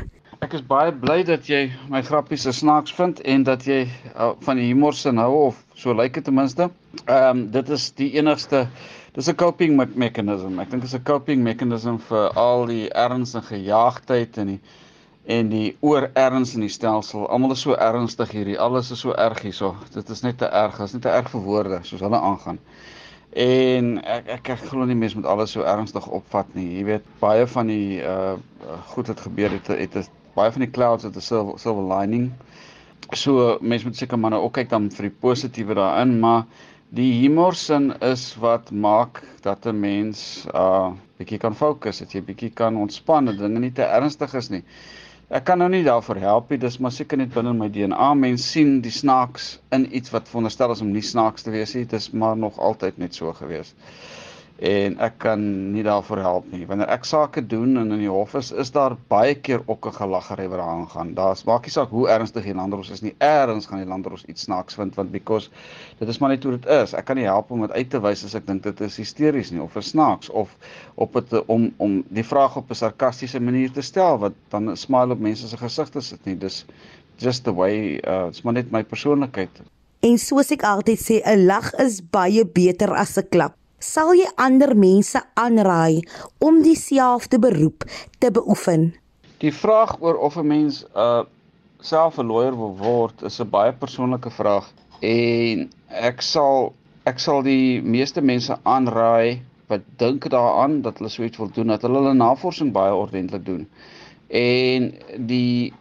Ek 0.44 0.52
is 0.58 0.64
baie 0.68 0.90
bly 0.92 1.22
dat 1.24 1.46
jy 1.48 1.60
my 1.88 2.02
grappies 2.04 2.42
so 2.44 2.52
snaaks 2.52 2.92
vind 2.98 3.22
en 3.32 3.46
dat 3.48 3.64
jy 3.64 3.78
uh, 3.86 4.34
van 4.44 4.60
die 4.60 4.66
humor 4.66 4.92
sin 4.98 5.16
hou 5.16 5.46
of 5.46 5.62
so 5.72 5.94
lyk 5.96 6.18
dit 6.18 6.26
ten 6.28 6.36
minste. 6.36 6.66
Ehm 7.06 7.30
um, 7.30 7.40
dit 7.54 7.72
is 7.72 7.86
die 7.96 8.10
enigste 8.20 8.66
dis 9.16 9.32
'n 9.32 9.38
coping 9.40 9.72
me 9.78 9.88
mechanism. 10.04 10.60
Ek 10.60 10.68
dink 10.68 10.84
dit 10.84 10.92
is 10.92 10.98
'n 10.98 11.08
coping 11.12 11.40
mechanism 11.40 11.96
vir 12.10 12.28
al 12.44 12.66
die 12.68 12.92
ernstige 13.06 13.54
gejaagdheid 13.54 14.36
en 14.44 14.52
die 14.52 14.60
en 15.24 15.48
die 15.48 15.76
oor 15.80 16.10
erns 16.12 16.54
in 16.54 16.68
die 16.68 16.74
stelsel. 16.76 17.24
Almal 17.28 17.56
is 17.56 17.64
so 17.64 17.72
ernstig 17.72 18.36
hierdie. 18.36 18.60
Alles 18.60 18.90
is 18.90 19.00
so 19.00 19.16
erg 19.16 19.40
hierso. 19.40 19.76
Dit 19.94 20.10
is 20.10 20.22
net 20.22 20.38
te 20.38 20.52
erg. 20.52 20.76
Dit 20.76 20.92
is 20.92 20.92
net 20.92 21.08
te 21.08 21.16
erg 21.16 21.32
vir 21.32 21.40
woorde 21.40 21.80
soos 21.88 22.04
hulle 22.04 22.20
aangaan. 22.20 22.60
En 23.32 23.98
ek 24.02 24.26
ek 24.26 24.48
ek 24.56 24.62
glo 24.70 24.84
nie 24.84 24.96
mense 24.98 25.14
moet 25.14 25.26
alles 25.30 25.52
so 25.54 25.62
ernstig 25.62 26.06
opvat 26.10 26.48
nie. 26.54 26.66
Jy 26.80 26.84
weet 26.88 27.10
baie 27.20 27.46
van 27.46 27.68
die 27.70 28.00
uh 28.02 28.34
goed 28.90 29.06
wat 29.06 29.20
gebeur 29.20 29.50
het 29.54 29.68
het 29.70 29.94
is 29.96 30.10
baie 30.34 30.50
van 30.50 30.64
die 30.64 30.70
clouds 30.70 31.04
het 31.04 31.16
'n 31.16 31.20
silver, 31.20 31.58
silver 31.58 31.86
lining. 31.86 32.32
So 33.14 33.58
mense 33.60 33.86
moet 33.86 33.96
seker 33.96 34.18
maar 34.18 34.30
nou 34.30 34.42
ook 34.42 34.52
kyk 34.52 34.68
dan 34.70 34.90
vir 34.90 35.08
die 35.08 35.18
positiewe 35.20 35.74
daarin, 35.74 36.18
maar 36.20 36.44
die 36.90 37.12
humor 37.22 37.54
sin 37.54 37.92
is 38.02 38.34
wat 38.36 38.70
maak 38.70 39.22
dat 39.42 39.66
'n 39.66 39.80
mens 39.80 40.46
uh 40.54 40.90
bietjie 41.18 41.38
kan 41.38 41.54
fokus, 41.54 41.98
dat 41.98 42.12
jy 42.12 42.22
bietjie 42.22 42.50
kan 42.50 42.76
ontspan, 42.76 43.24
dat 43.24 43.38
dinge 43.38 43.58
nie 43.58 43.72
te 43.72 43.82
ernstig 43.82 44.34
is 44.34 44.48
nie. 44.48 44.64
Ek 45.30 45.44
kan 45.46 45.60
nou 45.62 45.68
nie 45.70 45.84
daarvoor 45.86 46.18
help 46.18 46.48
nie, 46.50 46.58
dis 46.58 46.80
maar 46.82 46.90
seker 46.90 47.20
net 47.20 47.30
binne 47.30 47.52
my 47.54 47.68
DNA. 47.70 48.06
Mense 48.18 48.48
sien 48.50 48.80
die 48.82 48.90
snaaks 48.90 49.52
in 49.76 49.84
iets 49.94 50.10
wat 50.10 50.26
veronderstel 50.26 50.74
is 50.74 50.82
om 50.82 50.90
nie 50.90 51.04
snaaks 51.06 51.46
te 51.46 51.52
wees 51.54 51.76
nie. 51.76 51.84
Dit 51.86 52.00
is 52.00 52.08
maar 52.10 52.34
nog 52.36 52.58
altyd 52.58 52.98
net 52.98 53.14
so 53.14 53.30
gewees 53.38 53.70
en 54.60 54.98
ek 55.00 55.14
kan 55.22 55.40
nie 55.72 55.82
daarvoor 55.86 56.20
help 56.20 56.48
nie. 56.52 56.66
Wanneer 56.68 56.90
ek 56.92 57.06
sake 57.08 57.40
doen 57.48 57.78
en 57.80 57.94
in 57.94 58.02
die 58.02 58.10
hof 58.12 58.34
is, 58.36 58.50
is 58.52 58.68
daar 58.74 58.92
baie 59.08 59.32
keer 59.34 59.62
ook 59.64 59.86
'n 59.88 59.96
gelaggery 59.96 60.48
wat 60.48 60.58
daar 60.60 60.68
aangaan. 60.68 61.14
Daar's 61.14 61.44
maak 61.44 61.64
nie 61.64 61.72
saak 61.72 61.88
hoe 61.88 62.08
ernstig 62.08 62.44
die 62.44 62.54
landros 62.54 62.90
is 62.90 63.00
nie. 63.00 63.14
Erns 63.18 63.66
gaan 63.66 63.78
die 63.80 63.88
landros 63.88 64.24
iets 64.24 64.42
snaaks 64.42 64.74
vind 64.74 64.94
want 64.94 65.12
because 65.12 65.48
dit 65.98 66.08
is 66.08 66.18
maar 66.18 66.28
net 66.30 66.42
hoe 66.42 66.52
dit 66.58 66.66
is. 66.66 66.92
Ek 66.92 67.04
kan 67.04 67.16
nie 67.16 67.24
help 67.24 67.50
om 67.50 67.60
dit 67.60 67.72
uit 67.72 67.90
te 67.90 68.00
wys 68.00 68.24
as 68.24 68.34
ek 68.34 68.46
dink 68.46 68.62
dit 68.62 68.80
is 68.80 68.96
hysteries 68.96 69.50
nie 69.50 69.62
of 69.62 69.76
snaaks 69.78 70.28
of 70.28 70.56
op 70.94 71.12
dit 71.12 71.46
om 71.46 71.72
om 71.76 72.04
die 72.08 72.24
vraag 72.24 72.56
op 72.56 72.70
'n 72.70 72.74
sarkastiese 72.74 73.40
manier 73.40 73.70
te 73.72 73.82
stel 73.82 74.18
wat 74.18 74.32
dan 74.48 74.70
'n 74.70 74.76
smile 74.76 75.12
op 75.12 75.20
mense 75.20 75.48
se 75.48 75.56
gesigte 75.56 76.00
sit 76.00 76.24
nie. 76.24 76.36
Dis 76.36 76.66
just 77.16 77.44
the 77.44 77.54
way 77.54 77.98
uh 78.04 78.26
it's 78.28 78.42
maar 78.42 78.52
net 78.52 78.70
my 78.70 78.84
persoonlikheid. 78.84 79.62
En 80.00 80.18
soos 80.18 80.50
ek 80.50 80.62
altyd 80.62 80.98
sê, 80.98 81.22
'n 81.24 81.46
lag 81.46 81.72
is 81.74 82.00
baie 82.10 82.44
beter 82.44 82.94
as 82.94 83.16
'n 83.16 83.28
klap 83.28 83.59
sal 83.80 84.12
jy 84.14 84.28
ander 84.36 84.76
mense 84.76 85.20
aanraai 85.34 86.04
om 86.38 86.62
dieselfde 86.62 87.40
beroep 87.40 87.84
te 88.20 88.30
beoefen? 88.30 88.92
Die 89.40 89.52
vraag 89.52 89.96
oor 90.00 90.20
of 90.20 90.36
'n 90.36 90.46
mens 90.46 90.84
'n 90.84 90.98
uh, 91.00 91.24
self 91.80 92.18
'n 92.18 92.26
lawyer 92.26 92.56
wil 92.56 92.76
word 92.76 93.22
is 93.22 93.40
'n 93.40 93.50
baie 93.50 93.72
persoonlike 93.72 94.30
vraag 94.30 94.68
en 95.00 95.70
ek 95.88 96.22
sal 96.22 96.74
ek 97.06 97.18
sal 97.18 97.42
die 97.42 97.80
meeste 97.82 98.20
mense 98.20 98.56
aanraai 98.62 99.40
wat 99.70 99.80
dink 99.96 100.28
daaraan 100.30 100.82
dat 100.82 100.98
hulle 100.98 101.08
so 101.08 101.22
iets 101.22 101.38
wil 101.38 101.50
doen 101.54 101.72
dat 101.72 101.82
hulle 101.82 102.02
hulle 102.02 102.14
navorsing 102.14 102.72
baie 102.72 102.94
ordentlik 102.94 103.44
doen. 103.44 103.68
En 104.28 104.94
die 105.16 105.72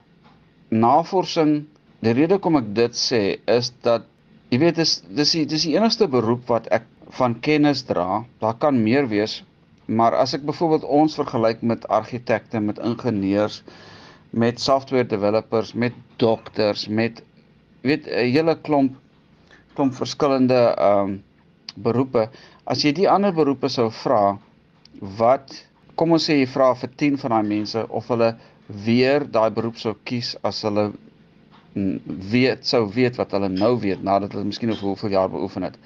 navorsing, 0.69 1.65
die 1.99 2.13
rede 2.13 2.37
hoekom 2.37 2.59
ek 2.61 2.69
dit 2.75 2.95
sê 2.95 3.21
is 3.49 3.73
dat 3.81 4.05
jy 4.49 4.59
weet 4.61 4.79
dis 4.81 4.99
dis 5.09 5.31
die, 5.35 5.45
dis 5.45 5.65
die 5.67 5.75
enigste 5.75 6.07
beroep 6.07 6.47
wat 6.49 6.69
ek 6.73 6.85
van 7.17 7.39
kennis 7.39 7.83
dra. 7.83 8.23
Daar 8.39 8.57
kan 8.57 8.83
meer 8.83 9.07
wees, 9.07 9.43
maar 9.85 10.15
as 10.15 10.33
ek 10.37 10.45
byvoorbeeld 10.45 10.83
ons 10.83 11.15
vergelyk 11.17 11.61
met 11.61 11.87
argitekte, 11.87 12.59
met 12.59 12.79
ingenieurs, 12.79 13.63
met 14.29 14.61
software 14.61 15.07
developers, 15.09 15.73
met 15.73 15.93
dokters, 16.21 16.87
met 16.87 17.23
weet 17.81 18.05
'n 18.05 18.29
hele 18.35 18.55
klomp 18.61 18.97
klomp 19.73 19.93
verskillende 19.95 20.75
ehm 20.75 21.09
um, 21.09 21.23
beroepe. 21.75 22.29
As 22.65 22.83
jy 22.83 22.91
die 22.91 23.09
ander 23.09 23.33
beroepe 23.33 23.69
sou 23.69 23.89
vra, 23.91 24.37
wat 24.99 25.65
kom 25.95 26.11
ons 26.11 26.29
sê 26.29 26.39
jy 26.39 26.47
vra 26.47 26.73
vir 26.75 26.89
10 26.95 27.17
van 27.21 27.31
daai 27.35 27.47
mense 27.47 27.85
of 27.89 28.07
hulle 28.07 28.35
weer 28.85 29.25
daai 29.31 29.49
beroep 29.51 29.77
sou 29.77 29.95
kies 30.03 30.35
as 30.43 30.61
hulle 30.67 30.91
weet 32.31 32.65
sou 32.65 32.83
weet 32.93 33.17
wat 33.19 33.31
hulle 33.31 33.49
nou 33.49 33.73
weet 33.79 34.03
nadat 34.03 34.33
hulle 34.33 34.49
miskien 34.49 34.71
oor 34.73 34.81
hoeveel 34.81 35.15
jaar 35.15 35.29
beoefen 35.29 35.63
het 35.67 35.77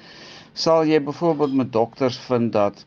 sal 0.54 0.86
jy 0.86 1.00
byvoorbeeld 1.02 1.54
met 1.54 1.72
dokters 1.74 2.18
vind 2.28 2.54
dat 2.54 2.86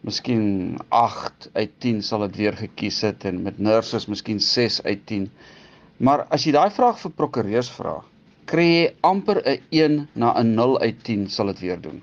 miskien 0.00 0.76
8 0.88 1.48
uit 1.52 1.70
10 1.78 2.02
sal 2.02 2.26
dit 2.28 2.36
weer 2.36 2.56
gekies 2.56 3.00
het 3.02 3.24
en 3.24 3.42
met 3.42 3.58
nurses 3.58 4.06
miskien 4.06 4.40
6 4.40 4.82
uit 4.82 5.06
10. 5.06 5.30
Maar 5.96 6.26
as 6.30 6.44
jy 6.44 6.52
daai 6.54 6.70
vraag 6.70 7.00
vir 7.00 7.14
prokureurs 7.16 7.70
vra, 7.74 7.98
kry 8.48 8.66
jy 8.68 8.84
amper 9.00 9.42
'n 9.44 9.58
1 9.70 10.08
na 10.14 10.34
'n 10.40 10.54
0 10.54 10.78
uit 10.80 11.02
10 11.04 11.28
sal 11.28 11.46
dit 11.46 11.60
weer 11.60 11.80
doen. 11.80 12.02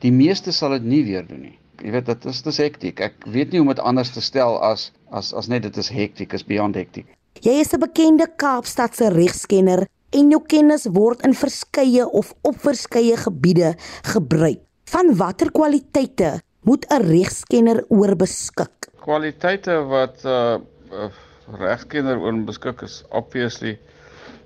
Die 0.00 0.12
meeste 0.12 0.52
sal 0.52 0.70
dit 0.70 0.84
nie 0.84 1.04
weer 1.04 1.26
doen 1.26 1.40
nie. 1.40 1.58
Jy 1.82 1.90
weet 1.90 2.06
dit 2.06 2.24
is 2.24 2.42
dis 2.42 2.56
hektiek. 2.56 3.00
Ek 3.00 3.14
weet 3.26 3.50
nie 3.50 3.58
hoe 3.58 3.68
om 3.68 3.74
dit 3.74 3.84
anders 3.84 4.10
te 4.10 4.20
stel 4.20 4.60
as 4.62 4.92
as 5.10 5.32
as 5.32 5.48
net 5.48 5.62
dit 5.62 5.76
is 5.76 5.88
hektiek, 5.88 6.32
is 6.32 6.44
beyond 6.44 6.74
hektiek. 6.74 7.06
Jy 7.42 7.60
is 7.60 7.74
'n 7.74 7.80
bekende 7.80 8.26
Kaapstadse 8.36 9.08
regskenner 9.08 9.86
en 10.14 10.30
jou 10.30 10.40
kennis 10.46 10.86
word 10.94 11.24
in 11.26 11.34
verskeie 11.34 12.06
of 12.06 12.32
op 12.42 12.58
verskeie 12.62 13.16
gebiede 13.16 13.74
gebruik. 14.14 14.62
Van 14.92 15.14
watter 15.18 15.50
kwaliteite 15.50 16.40
moet 16.62 16.86
'n 16.90 17.02
regskenner 17.02 17.84
oor 17.88 18.16
beskik? 18.16 18.88
Kwaliteite 19.00 19.74
wat 19.90 20.24
'n 20.24 20.28
uh, 20.28 20.58
uh, 20.92 21.10
regskenner 21.58 22.18
oor 22.18 22.44
beskik 22.44 22.82
is 22.82 23.02
obviously 23.10 23.78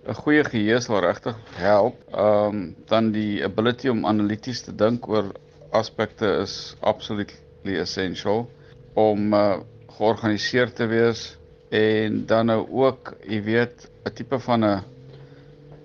'n 0.09 0.15
goeie 0.15 0.45
geheue 0.45 0.81
sal 0.81 1.01
regtig 1.01 1.37
help. 1.61 1.97
Ehm 2.13 2.55
um, 2.55 2.75
dan 2.87 3.13
die 3.13 3.45
ability 3.45 3.89
om 3.89 4.07
analities 4.07 4.63
te 4.63 4.73
dink 4.75 5.09
oor 5.09 5.33
aspekte 5.71 6.27
is 6.43 6.77
absolutely 6.81 7.77
essential 7.81 8.49
om 8.95 9.35
uh, 9.35 9.61
georganiseerd 9.99 10.77
te 10.77 10.87
wees 10.87 11.37
en 11.71 12.27
dan 12.27 12.47
nou 12.47 12.63
ook, 12.71 13.13
jy 13.29 13.43
weet, 13.43 13.91
'n 14.05 14.15
tipe 14.15 14.39
van 14.39 14.65
'n 14.65 14.85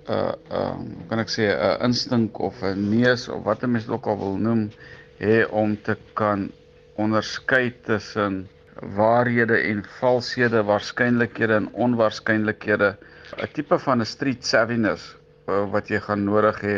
'n 0.08 0.36
ehm 0.50 0.80
um, 0.80 1.08
kan 1.10 1.20
ek 1.20 1.30
sê 1.30 1.46
'n 1.52 1.84
instink 1.88 2.40
of 2.40 2.62
'n 2.64 2.90
neus 2.90 3.30
of 3.30 3.44
wat 3.44 3.64
'n 3.64 3.72
mens 3.72 3.88
ook 3.88 4.06
al 4.08 4.18
wil 4.18 4.38
noem 4.38 4.72
hê 5.20 5.46
om 5.50 5.78
te 5.82 5.96
kan 6.14 6.52
onderskei 6.96 7.74
tussen 7.86 8.48
waarhede 8.96 9.58
en 9.58 9.84
valshede, 10.00 10.64
waarskynlikhede 10.64 11.54
en 11.54 11.70
onwaarskynlikhede. 11.74 12.98
'n 13.38 13.52
Tipe 13.54 13.80
van 13.80 14.02
'n 14.02 14.06
street 14.06 14.46
savviness 14.46 15.16
wat 15.46 15.88
jy 15.88 16.00
gaan 16.00 16.24
nodig 16.24 16.62
hê 16.62 16.78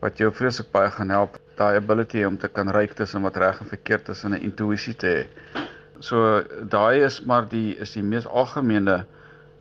wat 0.00 0.18
jou 0.18 0.30
vreeslik 0.32 0.70
baie 0.72 0.90
gaan 0.90 1.10
help 1.10 1.38
daai 1.56 1.76
ability 1.76 2.24
om 2.24 2.38
te 2.38 2.48
kan 2.48 2.68
ryk 2.72 2.92
tussen 2.92 3.22
wat 3.22 3.36
reg 3.36 3.60
en 3.60 3.66
verkeerd 3.66 4.08
is 4.08 4.24
en 4.24 4.34
'n 4.34 4.42
intuïsie 4.48 4.96
te 4.96 5.06
hê. 5.06 5.22
So 6.00 6.42
daai 6.68 7.04
is 7.04 7.20
maar 7.20 7.48
die 7.48 7.76
is 7.76 7.92
die 7.92 8.02
mees 8.02 8.26
algemene 8.26 9.04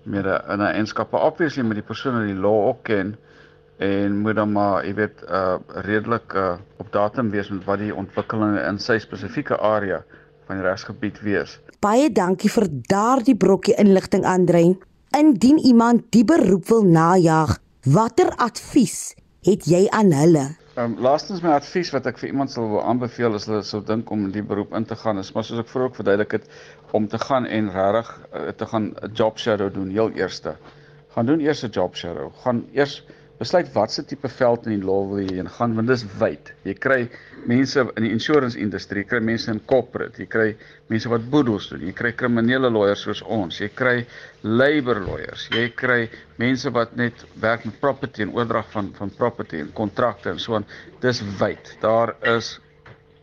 met 0.04 0.26
'n 0.26 0.62
eienskappe 0.62 1.18
obviously 1.18 1.64
met 1.64 1.78
die 1.78 1.88
persoon 1.88 2.14
wat 2.14 2.28
die 2.28 2.42
law 2.48 2.68
ook 2.68 2.84
ken 2.84 3.18
en 3.78 4.18
moet 4.18 4.36
dan 4.36 4.52
maar 4.52 4.86
jy 4.86 4.94
weet 4.94 5.24
uh 5.30 5.56
redelik 5.88 6.34
uh 6.34 6.58
op 6.78 6.92
datum 6.92 7.30
wees 7.30 7.50
met 7.50 7.64
wat 7.64 7.80
die 7.80 7.96
ontwikkelinge 7.96 8.62
in 8.68 8.80
sy 8.80 9.00
spesifieke 9.00 9.58
area 9.58 10.04
van 10.48 10.60
die 10.60 10.66
regsgebied 10.66 11.22
wees. 11.22 11.60
Baie 11.80 12.12
dankie 12.12 12.52
vir 12.52 12.68
daardie 12.92 13.38
brokkie 13.38 13.76
inligting 13.80 14.26
Andrein. 14.26 14.78
Indien 15.18 15.58
iemand 15.58 16.10
die 16.12 16.26
beroep 16.26 16.68
wil 16.70 16.84
najag, 16.84 17.58
watter 17.86 18.34
advies 18.38 19.16
het 19.48 19.66
jy 19.66 19.88
aan 19.96 20.12
hulle? 20.14 20.50
Ehm 20.76 20.96
um, 20.96 21.00
laastens 21.04 21.42
my 21.44 21.56
advies 21.56 21.90
wat 21.96 22.06
ek 22.08 22.20
vir 22.22 22.30
iemand 22.30 22.52
sal 22.52 22.68
wil 22.72 22.84
aanbeveel 22.84 23.34
is 23.36 23.48
hulle 23.50 23.64
sou 23.68 23.82
dink 23.86 24.12
om 24.12 24.28
in 24.28 24.36
die 24.36 24.44
beroep 24.46 24.76
in 24.78 24.86
te 24.88 24.96
gaan 24.96 25.18
is 25.20 25.32
maar 25.36 25.48
soos 25.48 25.64
ek 25.64 25.72
vroeër 25.72 25.90
ook 25.90 25.98
verduidelik 25.98 26.36
het 26.38 26.46
om 26.92 27.08
te 27.08 27.20
gaan 27.20 27.46
en 27.46 27.72
regtig 27.72 28.12
uh, 28.34 28.48
te 28.58 28.66
gaan 28.66 28.94
'n 28.94 29.14
job 29.14 29.38
shadow 29.40 29.74
doen 29.74 29.90
heel 29.90 30.12
eerste. 30.12 30.56
Gaan 31.14 31.26
doen 31.26 31.40
eers 31.40 31.64
'n 31.64 31.70
job 31.70 31.96
shadow. 31.96 32.32
Gaan 32.44 32.66
eers 32.74 33.04
besluit 33.40 33.70
watse 33.72 34.04
tipe 34.04 34.28
veld 34.28 34.66
in 34.68 34.74
die 34.76 34.86
law 34.86 35.06
wil 35.08 35.22
jy 35.24 35.38
heen 35.38 35.50
gaan 35.56 35.76
want 35.78 35.88
dis 35.88 36.04
wyd. 36.20 36.52
Jy 36.68 36.74
kry 36.76 36.98
mense 37.48 37.86
in 37.96 38.04
die 38.04 38.12
insurance 38.12 38.60
industrie, 38.60 39.06
kry 39.08 39.22
mense 39.24 39.48
in 39.52 39.62
corporate, 39.66 40.20
jy 40.20 40.28
kry 40.28 40.48
mense 40.92 41.12
wat 41.12 41.30
boedels 41.32 41.70
doen, 41.72 41.86
jy 41.88 41.94
kry 41.96 42.12
kriminele 42.20 42.72
lawyers 42.74 43.06
soos 43.08 43.22
ons, 43.24 43.62
jy 43.64 43.70
kry 43.72 43.96
labor 44.44 45.00
lawyers, 45.06 45.48
jy 45.56 45.70
kry 45.72 46.02
mense 46.42 46.72
wat 46.76 46.98
net 47.00 47.24
werk 47.40 47.64
met 47.70 47.80
property 47.80 48.26
en 48.28 48.36
oordrag 48.36 48.68
van 48.76 48.92
van 49.00 49.14
property 49.16 49.64
en 49.64 49.72
kontrakte 49.78 50.34
en 50.34 50.40
so 50.44 50.60
aan. 50.60 50.68
Dis 51.00 51.24
wyd. 51.40 51.78
Daar 51.80 52.18
is 52.36 52.58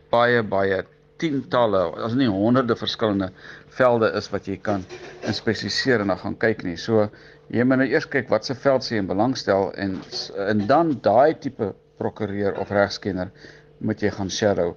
baie 0.09 0.41
baie 0.41 0.81
tientalle, 1.21 1.83
as 2.05 2.15
nie 2.17 2.29
honderde 2.31 2.75
verskillende 2.77 3.31
velde 3.77 4.11
is 4.19 4.29
wat 4.33 4.47
jy 4.49 4.57
kan 4.61 4.85
inspesialiseer 5.27 6.03
en 6.03 6.13
dan 6.13 6.21
gaan 6.23 6.37
kyk 6.37 6.63
nie. 6.67 6.77
So 6.77 7.07
jy 7.53 7.63
moet 7.63 7.83
nou 7.83 7.87
eers 7.89 8.07
kyk 8.11 8.29
wat 8.33 8.45
se 8.45 8.55
veld 8.55 8.89
in 8.91 9.07
belangstel 9.07 9.71
en 9.73 10.01
en 10.47 10.67
dan 10.67 10.97
daai 11.01 11.37
tipe 11.39 11.73
prokureur 11.97 12.59
of 12.61 12.69
regskenner 12.71 13.31
moet 13.79 14.01
jy 14.01 14.09
gaan 14.13 14.29
shadow 14.29 14.75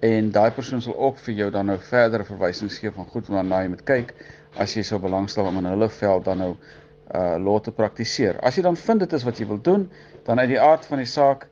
en 0.00 0.30
daai 0.30 0.50
persoon 0.50 0.82
sal 0.82 0.96
ook 0.96 1.18
vir 1.24 1.34
jou 1.34 1.50
dan 1.50 1.66
nou 1.66 1.78
verdere 1.78 2.24
verwysings 2.24 2.78
gee 2.78 2.90
van 2.90 3.06
goed 3.12 3.28
waarna 3.32 3.62
jy 3.62 3.68
moet 3.72 3.84
kyk 3.88 4.12
as 4.60 4.74
jy 4.76 4.82
sou 4.84 4.98
belangstel 5.00 5.48
om 5.48 5.58
in 5.60 5.70
hulle 5.70 5.88
veld 5.88 6.24
dan 6.24 6.38
nou 6.38 6.56
uh 7.14 7.36
law 7.38 7.60
te 7.62 7.70
praktiseer. 7.70 8.34
As 8.42 8.56
jy 8.56 8.64
dan 8.66 8.76
vind 8.76 9.04
dit 9.04 9.12
is 9.12 9.22
wat 9.22 9.38
jy 9.38 9.46
wil 9.46 9.60
doen, 9.62 9.84
dan 10.26 10.40
uit 10.42 10.48
die 10.48 10.60
aard 10.60 10.86
van 10.90 10.98
die 10.98 11.06
saak 11.06 11.46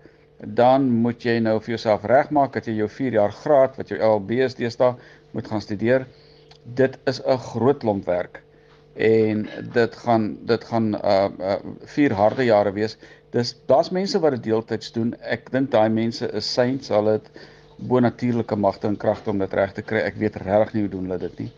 dan 0.46 0.90
moet 0.90 1.22
jy 1.22 1.38
nou 1.40 1.58
vir 1.60 1.74
jouself 1.74 2.04
regmaak 2.04 2.52
dat 2.52 2.66
jy 2.66 2.78
jou 2.78 2.88
4 2.88 3.18
jaar 3.18 3.32
graad 3.32 3.76
wat 3.76 3.88
jou 3.88 3.98
LLB 3.98 4.30
is 4.44 4.56
deesdae 4.58 4.94
moet 5.32 5.48
gaan 5.48 5.60
studeer. 5.60 6.06
Dit 6.64 6.98
is 7.06 7.20
'n 7.20 7.38
groot 7.38 7.78
klomp 7.78 8.04
werk 8.04 8.42
en 8.94 9.48
dit 9.72 9.96
gaan 9.96 10.38
dit 10.46 10.64
gaan 10.64 10.94
uh, 10.94 11.28
uh 11.38 11.56
vier 11.84 12.12
harde 12.12 12.44
jare 12.44 12.72
wees. 12.72 12.96
Dis 13.30 13.56
daar's 13.66 13.90
mense 13.90 14.20
wat 14.20 14.30
dit 14.30 14.42
deeltyds 14.42 14.92
doen. 14.92 15.14
Ek 15.20 15.50
dink 15.50 15.70
daai 15.70 15.88
mense 15.88 16.30
is 16.30 16.52
saints, 16.52 16.88
hulle 16.88 17.18
het 17.18 17.30
bonatuurlike 17.76 18.56
magte 18.56 18.86
en 18.86 18.96
kragte 18.96 19.30
om 19.30 19.38
dit 19.38 19.52
reg 19.52 19.72
te 19.72 19.82
kry. 19.82 19.98
Ek 19.98 20.14
weet 20.14 20.36
regtig 20.36 20.74
nie 20.74 20.82
hoe 20.82 20.90
doen 20.90 21.08
hulle 21.08 21.18
dit 21.18 21.38
nie. 21.38 21.50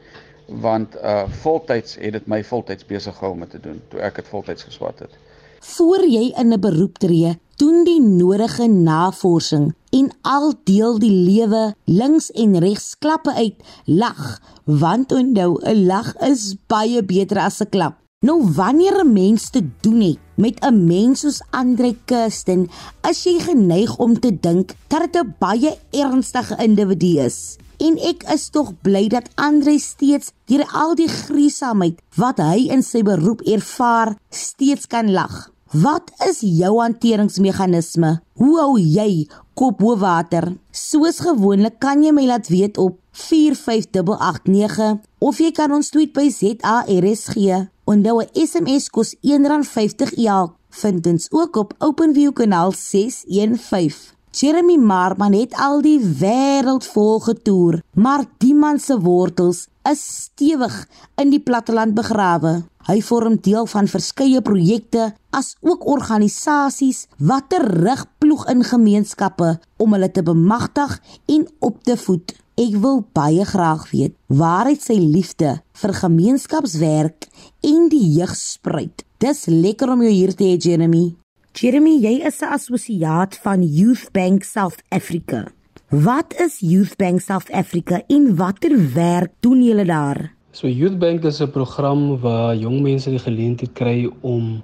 Want 0.47 0.97
uh 0.97 1.27
voltyds 1.43 1.99
het 2.01 2.13
dit 2.13 2.27
my 2.27 2.43
voltyds 2.45 2.87
besig 2.87 3.15
gehou 3.15 3.35
om 3.35 3.49
te 3.49 3.61
doen 3.61 3.83
toe 3.89 4.01
ek 4.01 4.15
dit 4.23 4.29
voltyds 4.29 4.65
geswat 4.65 5.05
het. 5.05 5.19
Voor 5.61 6.05
jy 6.05 6.33
in 6.37 6.53
'n 6.53 6.61
beroep 6.61 6.99
tree, 6.99 7.39
doen 7.57 7.85
die 7.85 8.01
nodige 8.01 8.67
navorsing 8.67 9.75
en 9.91 10.11
al 10.23 10.53
deel 10.65 10.99
die 10.99 11.11
lewe 11.11 11.75
links 11.85 12.31
en 12.31 12.59
regs 12.59 12.99
klappe 12.99 13.33
uit. 13.33 13.55
Lag 13.85 14.41
want 14.65 15.13
onthou 15.13 15.59
'n 15.63 15.87
lag 15.87 16.17
is 16.17 16.57
baie 16.67 17.05
beter 17.05 17.39
as 17.39 17.61
'n 17.61 17.69
klap. 17.69 17.95
Nou 18.21 18.53
wanneer 18.53 19.05
'n 19.05 19.13
mens 19.13 19.51
te 19.51 19.63
doen 19.81 20.01
het 20.01 20.19
met 20.35 20.61
'n 20.61 20.85
mens 20.85 21.21
soos 21.21 21.41
Andre 21.51 21.97
Kirsten 22.05 22.69
is 23.09 23.25
jy 23.25 23.41
geneig 23.41 23.97
om 23.97 24.21
te 24.21 24.41
dink 24.41 24.75
dat 24.89 25.01
dit 25.13 25.23
'n 25.23 25.35
baie 25.39 25.79
ernstige 25.91 26.57
individu 26.57 27.19
is 27.19 27.57
en 27.79 27.99
ek 27.99 28.25
is 28.35 28.49
tog 28.51 28.73
bly 28.83 29.09
dat 29.09 29.29
Andre 29.35 29.79
steeds 29.79 30.33
deur 30.47 30.65
al 30.73 30.95
die 30.95 31.09
gruisaamheid 31.09 32.01
wat 32.17 32.39
hy 32.39 32.69
in 32.71 32.83
sy 32.83 33.03
beroep 33.07 33.43
ervaar 33.47 34.17
steeds 34.31 34.87
kan 34.87 35.13
lag 35.13 35.47
Wat 35.75 36.13
is 36.29 36.39
jou 36.41 36.79
hanteringsmeganisme? 36.79 38.21
Hoe 38.39 38.55
hou 38.61 38.77
jy 38.79 39.27
kop 39.59 39.81
bo 39.83 39.97
water? 39.99 40.55
Soos 40.71 41.19
gewoonlik 41.25 41.81
kan 41.83 42.05
jy 42.07 42.13
my 42.15 42.23
laat 42.29 42.47
weet 42.49 42.79
op 42.79 43.01
45889 43.11 45.03
of 45.19 45.41
jy 45.43 45.51
kan 45.51 45.75
ons 45.75 45.91
tweet 45.91 46.15
by 46.15 46.31
ZARSG. 46.31 47.67
Onthou 47.85 48.23
'n 48.23 48.31
SMS 48.47 48.89
kos 48.89 49.17
R1.50 49.21 50.15
elk. 50.25 50.55
Vind 50.71 51.07
ons 51.07 51.29
ook 51.31 51.57
op 51.57 51.75
OpenView 51.79 52.33
kanaal 52.33 52.73
615. 52.73 54.16
Jeremy 54.37 54.77
Marman 54.77 55.33
het 55.33 55.55
al 55.57 55.79
die 55.81 55.97
wêreld 55.97 56.85
vol 56.93 57.23
getoer, 57.25 57.79
maar 57.97 58.27
die 58.45 58.53
man 58.53 58.77
se 58.77 58.99
wortels 59.01 59.63
is 59.89 60.03
stewig 60.27 60.75
in 61.17 61.33
die 61.33 61.41
platteland 61.41 61.97
begrawe. 61.97 62.59
Hy 62.85 62.99
vorm 63.09 63.39
deel 63.41 63.65
van 63.73 63.89
verskeie 63.89 64.43
projekte 64.45 65.09
as 65.33 65.55
ook 65.65 65.89
organisasies 65.89 67.07
wat 67.17 67.49
terugploeg 67.55 68.45
in 68.53 68.61
gemeenskappe 68.75 69.57
om 69.81 69.97
hulle 69.97 70.13
te 70.13 70.27
bemagtig 70.27 70.99
en 71.33 71.49
op 71.65 71.81
te 71.89 71.97
voed. 72.05 72.37
Ek 72.61 72.77
wil 72.85 73.07
baie 73.17 73.45
graag 73.49 73.89
weet 73.95 74.19
waar 74.29 74.69
hy 74.69 74.77
sy 74.77 75.01
liefde 75.01 75.63
vir 75.81 76.01
gemeenskapswerk 76.05 77.31
en 77.65 77.89
die 77.89 78.05
jeug 78.21 78.37
spruit. 78.37 79.07
Dis 79.17 79.47
lekker 79.49 79.97
om 79.97 80.05
jou 80.05 80.13
hier 80.13 80.37
te 80.37 80.45
hê, 80.45 80.59
Jeremy. 80.61 81.15
Jeremy, 81.57 81.95
jy 82.05 82.21
is 82.29 82.43
'n 82.45 82.53
assosiaat 82.53 83.39
van 83.41 83.63
Youth 83.65 84.13
Bank 84.13 84.45
South 84.45 84.83
Africa. 84.89 85.47
Wat 85.89 86.35
is 86.37 86.61
Youth 86.61 86.97
Bank 86.97 87.21
South 87.21 87.51
Africa 87.51 88.03
en 88.07 88.37
watter 88.37 88.93
werk 88.93 89.33
doen 89.41 89.63
julle 89.65 89.85
daar? 89.85 90.35
So 90.51 90.69
Youth 90.69 90.99
Bank 90.99 91.25
is 91.25 91.41
'n 91.41 91.51
program 91.51 92.21
waar 92.21 92.57
jong 92.57 92.83
mense 92.83 93.11
die 93.11 93.19
geleentheid 93.19 93.73
kry 93.73 94.11
om 94.21 94.63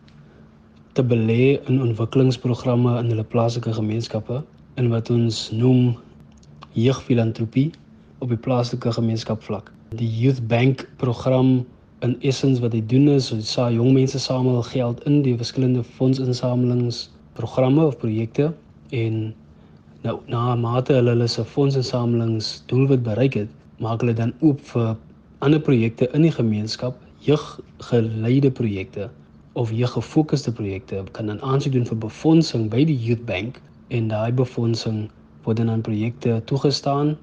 te 0.92 1.02
belê 1.02 1.64
in 1.66 1.80
ontwikkelingsprogramme 1.80 2.98
in 2.98 3.08
hulle 3.08 3.24
plaaslike 3.24 3.72
gemeenskappe 3.72 4.44
in 4.76 4.88
wat 4.88 5.10
ons 5.10 5.50
noem 5.50 5.96
jeugfilantropie 6.72 7.70
op 8.18 8.28
die 8.28 8.42
plaaslike 8.46 8.92
gemeenskapvlak. 8.92 9.72
Die 9.88 10.20
Youth 10.20 10.46
Bank 10.46 10.88
program 10.96 11.64
in 12.02 12.16
essens 12.20 12.60
wat 12.62 12.74
hy 12.74 12.82
doen 12.86 13.08
is, 13.08 13.30
hy 13.30 13.40
sa 13.46 13.68
jong 13.70 13.94
mense 13.94 14.18
samel 14.18 14.62
geld 14.70 15.02
in 15.06 15.22
die 15.22 15.36
verskillende 15.38 15.84
fondsinsamelingsprogramme 15.98 17.86
of 17.86 17.98
projekte 18.02 18.50
en 18.90 19.30
Nou 20.02 20.16
na 20.26 20.56
mate 20.58 20.96
hulle 20.96 21.12
hulle 21.14 21.28
se 21.30 21.44
fondsinsamelings 21.46 22.46
doelwit 22.70 23.04
bereik 23.06 23.36
het, 23.38 23.50
maak 23.78 24.00
hulle 24.02 24.14
dan 24.18 24.32
oop 24.42 24.62
vir 24.72 24.88
ander 25.46 25.60
projekte 25.62 26.08
in 26.18 26.24
die 26.26 26.32
gemeenskap, 26.34 26.96
jeuggeleide 27.22 28.50
projekte 28.50 29.06
of 29.62 29.70
jeuggefokusde 29.70 30.50
projekte. 30.58 31.04
Kan 31.14 31.30
dan 31.30 31.38
aansoek 31.46 31.76
doen 31.76 31.86
vir 31.86 32.00
befondsing 32.02 32.66
by 32.72 32.82
die 32.88 32.98
Youth 32.98 33.22
Bank 33.30 33.62
en 33.94 34.10
daai 34.10 34.34
befondsing 34.42 35.04
word 35.46 35.62
dan 35.62 35.70
aan 35.70 35.86
projekte 35.86 36.40
toegestaan 36.50 37.14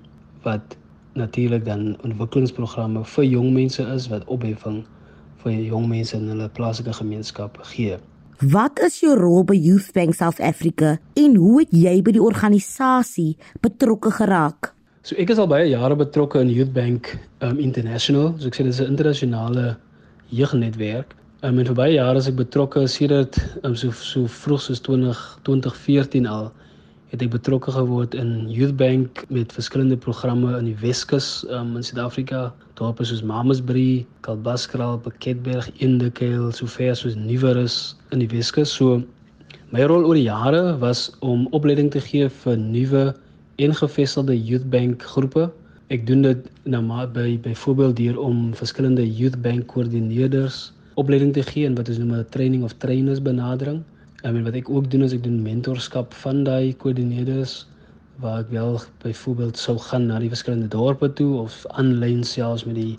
wat 0.47 0.78
natuurlik 1.13 1.65
dan 1.65 1.97
ontwikkelingsprogramme 2.03 3.03
vir 3.05 3.25
jong 3.25 3.53
mense 3.53 3.83
is 3.95 4.07
wat 4.11 4.25
opheffing 4.25 4.83
vir 5.43 5.51
jong 5.51 5.87
mense 5.87 6.15
in 6.17 6.27
hulle 6.27 6.49
plaaslike 6.49 6.93
gemeenskap 6.93 7.57
gee. 7.71 7.97
Wat 8.39 8.79
is 8.79 9.01
jou 9.03 9.15
rol 9.19 9.43
by 9.43 9.55
Youth 9.55 9.91
Bank 9.95 10.15
South 10.15 10.39
Africa 10.39 10.97
en 11.19 11.35
hoe 11.35 11.59
het 11.59 11.73
jy 11.75 11.97
by 12.03 12.13
die 12.15 12.23
organisasie 12.23 13.33
betrokke 13.63 14.13
geraak? 14.15 14.73
So 15.03 15.17
ek 15.19 15.31
is 15.33 15.39
al 15.41 15.49
baie 15.51 15.67
jare 15.67 15.95
betrokke 15.99 16.39
in 16.43 16.51
Youth 16.51 16.71
Bank 16.75 17.11
um, 17.43 17.59
International. 17.59 18.33
So 18.39 18.47
ek 18.47 18.59
sê 18.59 18.63
dit 18.63 18.73
is 18.73 18.79
'n 18.79 18.95
internasionale 18.95 19.77
jeugnetwerk. 20.29 21.15
Um, 21.43 21.59
en 21.59 21.65
vir 21.65 21.75
baie 21.75 21.93
jare 21.93 22.17
is 22.17 22.27
ek 22.27 22.35
betrokke 22.35 22.87
sedert 22.87 23.39
um, 23.63 23.75
so 23.75 23.91
so 23.91 24.27
vroeg 24.27 24.61
soos 24.61 24.81
20 24.83 25.39
2014 25.43 26.27
al 26.27 26.51
het 27.09 27.23
ek 27.25 27.31
betrokke 27.33 27.71
geword 27.73 28.13
in 28.13 28.49
Youth 28.53 28.75
Bank 28.77 29.23
met 29.33 29.53
verskillende 29.53 29.97
programme 29.97 30.51
in 30.59 30.67
die 30.69 30.77
Weskus 30.77 31.41
um, 31.49 31.71
in 31.79 31.85
Suid-Afrika, 31.85 32.51
dorpe 32.77 33.05
soos 33.07 33.23
Mamasbury, 33.25 34.05
Kalbaskral, 34.25 34.99
Pakketberg, 35.01 35.71
Indekale, 35.81 36.51
sover 36.53 36.93
soos 36.97 37.17
Nieuwerus 37.17 37.97
in 38.13 38.21
die 38.21 38.29
Weskus. 38.29 38.69
So 38.77 39.01
my 39.73 39.87
rol 39.89 40.05
oor 40.05 40.19
die 40.19 40.27
jare 40.27 40.77
was 40.83 41.07
om 41.25 41.47
opleiding 41.57 41.89
te 41.95 42.03
gee 42.05 42.29
vir 42.43 42.61
nuwe 42.61 43.07
en 43.57 43.73
gevestigde 43.81 44.37
Youth 44.37 44.69
Bank 44.69 45.01
groepe. 45.15 45.49
Ek 45.89 46.05
doen 46.05 46.21
dit 46.21 46.45
nou 46.69 46.83
maar 46.85 47.09
by 47.09 47.39
byvoorbeeld 47.41 47.97
deur 47.97 48.19
om 48.21 48.51
verskillende 48.53 49.07
Youth 49.07 49.41
Bank 49.41 49.65
koördineerders 49.73 50.67
opleiding 50.99 51.33
te 51.33 51.41
gee 51.47 51.65
en 51.65 51.77
wat 51.79 51.89
ons 51.89 51.97
noem 51.97 52.19
'n 52.19 52.29
training 52.29 52.63
of 52.63 52.77
trainers 52.77 53.21
benadering. 53.21 53.81
Um, 54.23 54.35
en 54.35 54.43
wat 54.43 54.57
ek 54.59 54.69
ook 54.69 54.89
doen 54.91 55.05
is 55.05 55.13
ek 55.15 55.23
doen 55.23 55.37
mentorskap 55.39 56.13
van 56.23 56.43
daai 56.43 56.75
koördineerders 56.81 57.63
waar 58.19 58.41
ek 58.43 58.49
wel 58.51 58.73
byvoorbeeld 58.99 59.57
sou 59.57 59.77
gaan 59.79 60.09
na 60.09 60.17
die 60.19 60.31
verskillende 60.31 60.67
dorpe 60.73 61.07
toe 61.15 61.37
of 61.39 61.61
aanlyn 61.79 62.25
selfs 62.27 62.65
met 62.67 62.75
die 62.75 62.97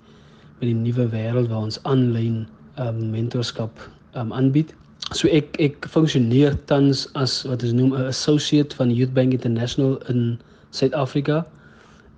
met 0.60 0.70
die 0.70 0.76
nuwe 0.76 1.04
wêreld 1.12 1.50
waar 1.52 1.66
ons 1.68 1.76
aanlyn 1.88 2.46
um, 2.80 3.02
mentorskap 3.12 3.82
um, 4.16 4.32
aanbied. 4.32 4.72
So 5.12 5.28
ek 5.28 5.56
ek 5.60 5.88
funksioneer 5.92 6.56
tans 6.72 7.04
as 7.20 7.42
wat 7.48 7.64
ons 7.68 7.76
noem 7.76 7.92
'n 7.92 8.08
associate 8.08 8.76
van 8.76 8.92
Youth 8.92 9.12
Bank 9.12 9.36
International 9.36 9.98
in 10.08 10.38
Suid-Afrika. 10.72 11.44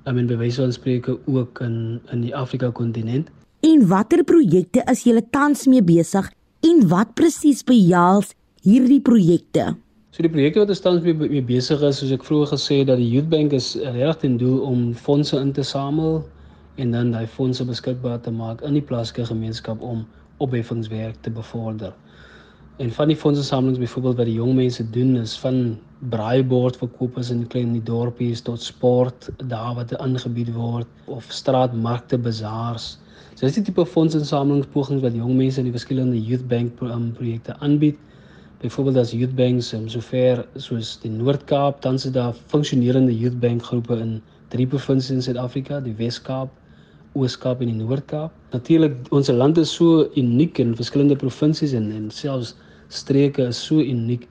Um, 0.06 0.18
en 0.18 0.26
bewyse 0.26 0.62
van 0.62 0.72
spreke 0.72 1.18
ook 1.26 1.60
in 1.60 2.00
in 2.10 2.22
die 2.22 2.34
Afrika 2.36 2.70
kontinent. 2.70 3.30
En 3.66 3.86
watter 3.86 4.22
projekte 4.24 4.82
is 4.90 5.02
julle 5.02 5.22
tans 5.30 5.66
mee 5.66 5.82
besig 5.82 6.30
en 6.60 6.88
wat 6.88 7.14
presies 7.14 7.62
behels 7.66 8.34
hierdie 8.62 9.00
projekte? 9.02 9.72
So 10.14 10.22
die 10.22 10.30
projekte 10.30 10.60
wat 10.62 10.70
ons 10.70 10.82
tans 10.84 11.02
mee, 11.02 11.16
mee 11.18 11.42
besig 11.42 11.80
is, 11.82 11.98
soos 11.98 12.12
ek 12.14 12.22
vroeër 12.26 12.52
gesê 12.52 12.82
het 12.82 12.90
dat 12.92 13.00
die 13.00 13.08
Youth 13.10 13.30
Bank 13.32 13.54
is 13.56 13.72
reg 13.96 14.20
ten 14.22 14.36
doel 14.38 14.60
om 14.68 14.92
fondse 14.94 15.38
in 15.40 15.50
te 15.56 15.64
samel 15.66 16.20
en 16.80 16.92
dan 16.94 17.10
daai 17.14 17.26
fondse 17.26 17.64
beskikbaar 17.66 18.20
te 18.22 18.30
maak 18.30 18.62
in 18.68 18.76
die 18.78 18.84
plaaslike 18.84 19.26
gemeenskap 19.32 19.82
om 19.82 20.04
opheffingswerk 20.44 21.18
te 21.26 21.32
bevorder. 21.34 21.90
En 22.82 22.92
van 22.94 23.10
die 23.10 23.16
fondsinsamelings 23.18 23.80
byvoorbeeld 23.82 24.20
wat 24.20 24.30
die 24.30 24.36
jong 24.38 24.54
mense 24.56 24.86
doen 24.94 25.16
is 25.20 25.34
van 25.42 25.58
braaibord 26.14 26.78
verkopers 26.78 27.32
in 27.34 27.42
klein 27.50 27.74
die 27.74 27.82
dorpies 27.84 28.44
tot 28.46 28.62
sport 28.62 29.28
daar 29.50 29.74
wat 29.76 29.96
aangebied 29.98 30.54
word 30.54 31.10
of 31.10 31.26
straatmarkte 31.34 32.18
bazaars. 32.18 32.94
So 33.34 33.44
dis 33.44 33.58
die 33.58 33.66
tipe 33.66 33.84
fondsinsamelingspogings 33.96 35.02
wat 35.02 35.18
jong 35.18 35.34
mense 35.36 35.60
in 35.60 35.68
die 35.68 35.74
verskillende 35.74 36.22
Youth 36.22 36.46
Bank 36.48 36.80
um, 36.86 37.10
projekte 37.18 37.58
aanbied 37.58 37.98
byvoorbeeld 38.62 38.96
as 38.96 39.10
youth 39.10 39.34
banks 39.34 39.72
um, 39.74 39.88
sover 39.90 40.44
soos 40.62 40.94
die 41.02 41.10
Noord-Kaap, 41.10 41.80
dan 41.82 41.96
is 41.98 42.04
daar 42.14 42.36
funksionerende 42.52 43.10
youth 43.10 43.40
bank 43.42 43.64
groepe 43.66 43.96
in 43.98 44.20
drie 44.54 44.66
provinsies 44.70 45.16
in 45.16 45.24
Suid-Afrika, 45.26 45.80
die 45.82 45.94
Wes-Kaap, 45.98 46.52
Oos-Kaap 47.18 47.64
en 47.64 47.72
die 47.72 47.80
Noord-Kaap. 47.80 48.30
Natuurlik, 48.54 48.94
ons 49.10 49.32
land 49.34 49.58
is 49.58 49.72
so 49.74 50.06
uniek 50.20 50.62
in 50.62 50.76
verskillende 50.78 51.18
provinsies 51.18 51.74
en 51.74 51.90
en 51.96 52.06
selfs 52.14 52.54
streke 52.94 53.48
is 53.50 53.58
so 53.66 53.82
uniek 53.82 54.28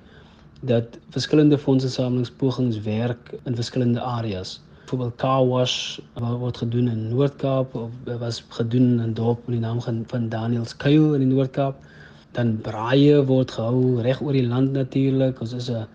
dat 0.69 0.95
verskillende 1.11 1.57
fondsinsamelingspogings 1.59 2.79
werk 2.87 3.35
in 3.43 3.57
verskillende 3.57 3.99
areas. 3.99 4.59
Byvoorbeeld 4.85 5.27
wat 6.21 6.39
word 6.39 6.63
gedoen 6.63 6.87
in 6.87 7.07
Noord-Kaap 7.11 7.75
of 7.75 7.91
was 8.23 8.43
gedoen 8.55 8.93
in 8.95 9.09
'n 9.11 9.13
dorp 9.13 9.47
met 9.47 9.59
die 9.59 9.65
naam 9.67 9.81
van 10.07 10.29
Danielskuil 10.29 11.15
in 11.19 11.27
die 11.27 11.35
Noord-Kaap 11.35 11.90
dan 12.37 12.57
braaie 12.63 13.23
word 13.25 13.51
gehou 13.51 14.01
reg 14.01 14.21
oor 14.21 14.35
die 14.37 14.47
land 14.47 14.71
natuurlik. 14.77 15.41
Ons 15.41 15.53
is 15.53 15.69
'n 15.69 15.87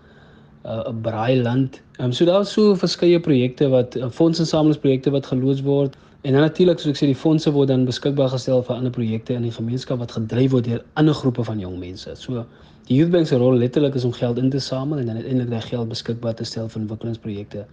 'n 0.67 1.01
braai 1.01 1.41
land. 1.41 1.81
Ehm 1.97 2.05
um, 2.05 2.11
so 2.11 2.25
daar 2.25 2.41
is 2.41 2.51
so 2.51 2.75
verskeie 2.75 3.19
projekte 3.19 3.69
wat 3.69 3.95
uh, 3.95 4.09
fondsinsamelingsprojekte 4.09 5.11
wat 5.11 5.25
geloods 5.25 5.61
word 5.61 5.95
en 6.21 6.33
dan 6.33 6.41
natuurlik 6.41 6.79
soos 6.79 6.91
ek 6.91 6.99
sê 6.99 7.07
die 7.07 7.21
fondse 7.25 7.51
word 7.55 7.69
dan 7.71 7.85
beskikbaar 7.85 8.29
gestel 8.29 8.63
vir 8.63 8.75
ander 8.75 8.91
projekte 8.91 9.33
in 9.33 9.45
die 9.47 9.51
gemeenskap 9.51 9.99
wat 10.03 10.11
gedryf 10.11 10.51
word 10.51 10.65
deur 10.67 10.83
ander 10.99 11.13
groepe 11.13 11.43
van 11.43 11.59
jong 11.59 11.77
mense. 11.79 12.15
So 12.15 12.45
die 12.89 12.97
Youth 12.97 13.11
Bank 13.11 13.27
se 13.27 13.39
rol 13.39 13.55
letterlik 13.63 13.95
is 13.95 14.03
om 14.03 14.11
geld 14.11 14.37
in 14.37 14.49
te 14.49 14.59
samel 14.59 14.99
en 14.99 15.05
dan 15.05 15.15
uiteindelik 15.21 15.49
daai 15.49 15.69
geld 15.69 15.89
beskikbaar 15.89 16.35
te 16.35 16.43
stel 16.43 16.67
vir 16.67 16.81
ontwikkelingsprojekte 16.81 17.65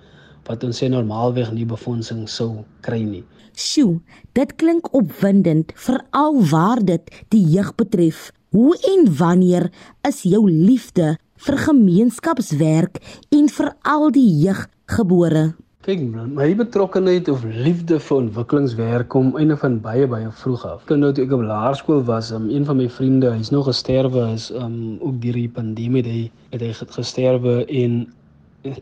wat 0.47 0.65
ons 0.65 0.79
sê 0.83 0.89
normaalweg 0.93 1.51
nie 1.57 1.65
befondsing 1.65 2.29
sou 2.29 2.65
kry 2.87 3.03
nie. 3.03 3.25
Sjoe, 3.55 4.01
dit 4.35 4.57
klink 4.61 4.91
opwindend 4.95 5.73
veral 5.87 6.41
waar 6.51 6.83
dit 6.85 7.11
die 7.35 7.43
jeug 7.57 7.75
betref. 7.79 8.31
Hoe 8.55 8.77
en 8.87 9.09
wanneer 9.17 9.65
is 10.07 10.21
jou 10.23 10.45
liefde 10.47 11.17
vir 11.43 11.57
gemeenskapswerk 11.59 13.01
en 13.35 13.49
vir 13.51 13.71
al 13.83 14.13
die 14.15 14.29
jeug 14.45 14.61
gebore? 14.95 15.43
Kyk, 15.83 16.05
my 16.37 16.47
betrokkeheid 16.61 17.27
of 17.33 17.43
liefde 17.43 17.99
vir 17.99 18.17
ontwikkelingswerk 18.21 19.11
kom 19.11 19.33
einde 19.41 19.57
van 19.59 19.81
baie 19.83 20.07
baie 20.07 20.31
vroeg 20.45 20.69
af. 20.71 20.87
Toe 20.87 21.01
nou 21.03 21.11
toe 21.11 21.27
ek 21.27 21.35
op 21.35 21.43
laerskool 21.49 22.07
was, 22.07 22.31
um, 22.31 22.47
een 22.47 22.63
van 22.71 22.79
my 22.79 22.87
vriende, 23.01 23.35
hy's 23.35 23.51
nog 23.51 23.67
gesterwe 23.73 24.29
is 24.37 24.47
um 24.55 25.01
ook 25.01 25.19
deur 25.27 25.41
die 25.41 25.51
pandemie, 25.59 26.07
hy 26.07 26.23
het 26.55 26.63
hy 26.63 26.71
gesterwe 26.95 27.59
en 27.83 28.01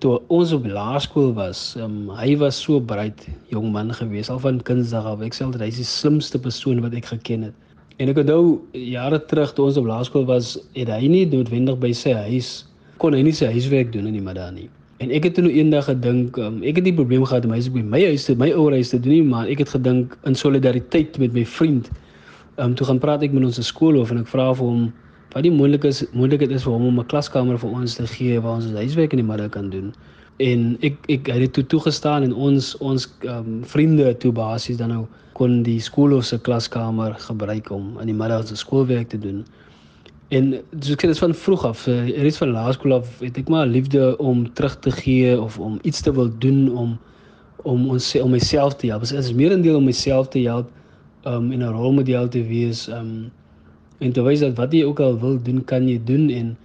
toe 0.04 0.18
ons 0.28 0.52
op 0.52 0.68
laerskool 0.68 1.32
was, 1.40 1.70
um, 1.80 2.12
hy 2.20 2.36
was 2.44 2.60
so 2.60 2.76
breed 2.76 3.24
jong 3.48 3.72
man 3.72 3.96
gewees 3.96 4.28
al 4.28 4.44
van 4.44 4.60
kindsdag 4.60 5.08
af. 5.16 5.24
Ek 5.24 5.32
sê 5.32 5.48
altyd 5.48 5.70
hy's 5.70 5.80
die 5.80 5.92
slimste 5.96 6.36
persoon 6.36 6.84
wat 6.84 7.00
ek 7.00 7.14
geken 7.16 7.48
het. 7.48 7.60
En 8.02 8.10
ek 8.10 8.18
onthou 8.18 8.58
jare 8.74 9.20
terug 9.30 9.52
toe 9.54 9.68
ons 9.68 9.76
op 9.78 9.86
laerskool 9.86 10.24
was, 10.26 10.56
het 10.74 10.88
hy 10.90 11.06
nie 11.06 11.26
noodwendig 11.30 11.76
by 11.78 11.92
sy 11.94 12.16
huis 12.26 12.48
kon 13.02 13.14
hy 13.14 13.20
nie 13.22 13.34
sy 13.34 13.50
huiswerk 13.52 13.92
doen 13.94 14.08
in 14.10 14.16
die 14.16 14.22
middag 14.24 14.48
nie. 14.56 14.66
En 15.02 15.10
ek 15.14 15.28
het 15.28 15.36
toe 15.36 15.44
nou 15.46 15.52
eendag 15.54 15.86
gedink, 15.86 16.38
um, 16.38 16.60
ek 16.66 16.80
het 16.80 16.88
nie 16.88 16.94
probleem 16.98 17.22
gehad 17.26 17.46
om 17.46 17.54
hy 17.54 17.60
by 17.74 17.82
my 17.94 18.00
huis 18.10 18.26
te 18.26 18.34
my 18.38 18.48
ouer 18.54 18.74
huis 18.78 18.90
te 18.90 18.98
doen 19.02 19.14
nie, 19.16 19.26
maar 19.26 19.50
ek 19.50 19.62
het 19.62 19.74
gedink 19.74 20.16
in 20.26 20.38
solidariteit 20.38 21.18
met 21.22 21.34
my 21.34 21.44
vriend. 21.46 21.90
Ehm 22.58 22.72
um, 22.72 22.74
toe 22.78 22.86
gaan 22.90 23.00
praat 23.02 23.22
ek 23.26 23.34
met 23.34 23.46
ons 23.46 23.62
skoolhoof 23.66 24.10
en 24.14 24.22
ek 24.22 24.30
vra 24.34 24.50
vir 24.54 24.66
hom 24.66 24.82
wat 25.32 25.46
die 25.46 25.54
moontlikheid 25.54 25.94
is 25.94 26.02
moontlikheid 26.12 26.52
is 26.58 26.66
vir 26.66 26.74
hom 26.74 26.90
om 26.90 27.00
'n 27.00 27.08
klaskamer 27.10 27.58
vir 27.58 27.70
ons 27.70 27.94
te 27.98 28.06
gee 28.14 28.40
waar 28.42 28.58
ons 28.58 28.66
huiswerk 28.82 29.14
in 29.14 29.22
die 29.22 29.30
middag 29.30 29.54
kan 29.54 29.70
doen. 29.70 29.94
En 30.36 30.76
ek 30.80 30.96
ek 31.08 31.26
het 31.26 31.38
dit 31.38 31.52
toe 31.52 31.66
toegestaan 31.66 32.22
en 32.22 32.34
ons 32.34 32.76
ons 32.78 33.08
um, 33.28 33.60
vriende 33.64 34.16
toe 34.16 34.32
basies 34.32 34.76
dan 34.76 34.88
nou 34.88 35.06
kon 35.32 35.62
die 35.62 35.80
skool 35.80 36.22
se 36.22 36.38
klaskamer 36.38 37.14
gebruik 37.18 37.70
om 37.70 37.98
in 38.00 38.06
die 38.06 38.16
middag 38.16 38.46
se 38.48 38.56
skoolwerk 38.56 39.08
te 39.08 39.18
doen. 39.18 39.44
En 40.32 40.52
so 40.80 40.92
ek 40.94 41.04
sê 41.04 41.10
dit 41.10 41.18
van 41.18 41.34
vroeg 41.34 41.64
af, 41.68 41.86
er 41.86 42.26
is 42.26 42.38
van 42.40 42.54
laerskool 42.54 42.94
af, 42.96 43.08
het 43.20 43.36
ek 43.36 43.48
maar 43.52 43.66
liefde 43.66 44.16
om 44.18 44.46
terug 44.56 44.78
te 44.80 44.90
gee 44.90 45.40
of 45.40 45.58
om 45.58 45.78
iets 45.82 46.00
te 46.00 46.12
wil 46.12 46.30
doen 46.38 46.68
om 46.72 46.98
om 47.62 47.84
ons 47.94 48.14
om 48.18 48.32
myself 48.32 48.74
te 48.76 48.88
help. 48.90 49.04
Dit 49.06 49.18
is 49.18 49.32
meer 49.32 49.52
'n 49.54 49.62
deel 49.62 49.76
om 49.76 49.84
myself 49.84 50.28
te 50.28 50.40
help 50.40 50.70
um 51.26 51.52
in 51.52 51.62
'n 51.62 51.72
rolmodel 51.72 52.28
te 52.28 52.42
wees 52.42 52.88
um 52.88 53.30
en 53.98 54.12
te 54.12 54.22
wys 54.22 54.40
dat 54.40 54.56
wat 54.56 54.72
jy 54.72 54.84
ook 54.84 55.00
al 55.00 55.18
wil 55.18 55.38
doen, 55.42 55.64
kan 55.64 55.88
jy 55.88 56.00
doen 56.04 56.30
en 56.30 56.56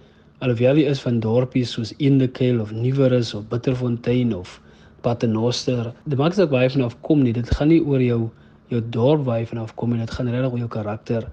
alhoewel 0.45 0.77
jy 0.77 0.89
is 0.91 1.01
van 1.01 1.19
dorpies 1.23 1.71
soos 1.73 1.93
Eendekale 1.97 2.61
of 2.61 2.71
Nieuwerus 2.71 3.33
of 3.33 3.47
Bitterfontein 3.49 4.35
of 4.35 4.59
Paternoster, 5.01 5.93
dit 6.05 6.17
maak 6.17 6.33
nie 6.33 6.41
saak 6.41 6.51
waar 6.53 6.65
jy 6.65 6.73
vanaf 6.75 6.97
kom 7.07 7.23
nie. 7.25 7.33
Dit 7.33 7.49
gaan 7.57 7.71
nie 7.71 7.81
oor 7.81 8.03
jou 8.03 8.19
jou 8.67 8.81
dorp 8.91 9.23
waar 9.25 9.39
jy 9.39 9.47
vanaf 9.53 9.71
kom 9.79 9.93
en 9.95 10.03
dit 10.03 10.11
gaan 10.11 10.27
regtig 10.27 10.51
oor 10.51 10.61
jou 10.65 10.69
karakter 10.73 11.27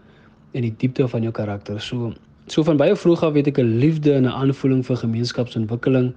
en 0.54 0.62
die 0.62 0.72
diepte 0.78 1.08
van 1.10 1.26
jou 1.26 1.32
karakter. 1.34 1.80
So 1.82 2.12
so 2.46 2.62
van 2.64 2.78
baie 2.80 2.94
vroeg 2.96 3.24
af 3.24 3.34
weet 3.34 3.48
ek 3.48 3.58
'n 3.58 3.78
liefde 3.80 4.14
en 4.14 4.24
'n 4.24 4.36
aanvoeling 4.40 4.84
vir 4.86 4.96
gemeenskapsontwikkeling 4.96 6.12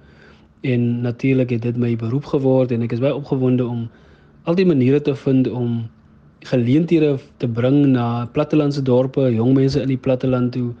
en 0.62 1.02
natuurlik 1.02 1.50
het 1.50 1.62
dit 1.62 1.76
my 1.76 1.96
beroep 1.96 2.24
geword 2.24 2.72
en 2.72 2.82
ek 2.82 2.92
is 2.92 3.00
baie 3.00 3.14
opgewonde 3.14 3.66
om 3.66 3.88
al 4.44 4.54
die 4.54 4.66
maniere 4.66 5.00
te 5.00 5.14
vind 5.14 5.48
om 5.48 5.88
geleenthede 6.40 7.18
te 7.38 7.48
bring 7.48 7.86
na 7.86 8.26
plattelandse 8.26 8.82
dorpe, 8.82 9.20
jong 9.34 9.54
mense 9.54 9.80
in 9.80 9.88
die 9.88 9.96
platteland 9.96 10.52
toe. 10.52 10.72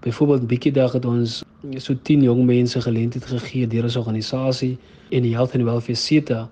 Byvoorbeeld 0.00 0.46
bietjie 0.46 0.70
dag 0.72 0.92
het 0.94 1.04
ons 1.04 1.40
so 1.82 1.94
10 2.02 2.22
jong 2.22 2.44
mense 2.46 2.80
geleenthede 2.80 3.26
gegee 3.26 3.66
deur 3.66 3.86
'n 3.86 3.98
organisasie 3.98 4.78
en 5.10 5.22
die 5.22 5.34
Health 5.34 5.54
and 5.54 5.64
Welfare 5.64 5.98
Center 5.98 6.46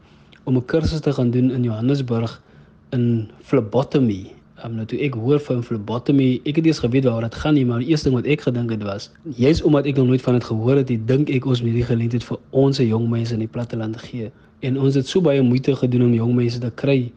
om 0.45 0.57
'n 0.57 0.65
kursus 0.65 1.01
te 1.01 1.13
gaan 1.13 1.31
doen 1.31 1.51
in 1.51 1.63
Johannesburg 1.63 2.43
in 2.91 3.31
phlebotomy. 3.43 4.33
Um, 4.65 4.75
nou 4.75 4.87
toe 4.87 4.99
ek 4.99 5.15
hoor 5.15 5.41
van 5.41 5.63
phlebotomy, 5.63 6.41
ek 6.45 6.57
het 6.57 6.67
eers 6.67 6.79
geweet 6.79 7.05
waaroor 7.05 7.29
dit 7.29 7.35
gaan 7.35 7.55
nie, 7.55 7.67
maar 7.67 7.79
die 7.79 7.89
eerste 7.89 8.09
ding 8.09 8.17
wat 8.17 8.27
ek 8.27 8.41
gedink 8.41 8.71
het 8.71 8.83
was, 8.83 9.11
juist 9.37 9.63
omdat 9.63 9.87
ek 9.87 9.97
nog 9.97 10.07
nooit 10.07 10.23
van 10.23 10.35
dit 10.35 10.45
gehoor 10.45 10.77
het, 10.77 10.91
dink 11.07 11.31
ek 11.31 11.47
ons 11.47 11.61
moet 11.63 11.71
hierdie 11.71 11.91
geleentheid 11.91 12.25
vir 12.25 12.39
ons 12.51 12.79
jong 12.79 13.09
mense 13.09 13.35
in 13.35 13.45
die 13.45 13.49
platteland 13.49 13.97
gee. 13.97 14.31
En 14.61 14.79
ons 14.81 14.95
het 14.95 15.07
so 15.07 15.21
baie 15.21 15.43
moeite 15.43 15.77
gedoen 15.77 16.03
om 16.03 16.15
jong 16.15 16.35
mense 16.35 16.59
te 16.59 16.71
kry 16.75 17.13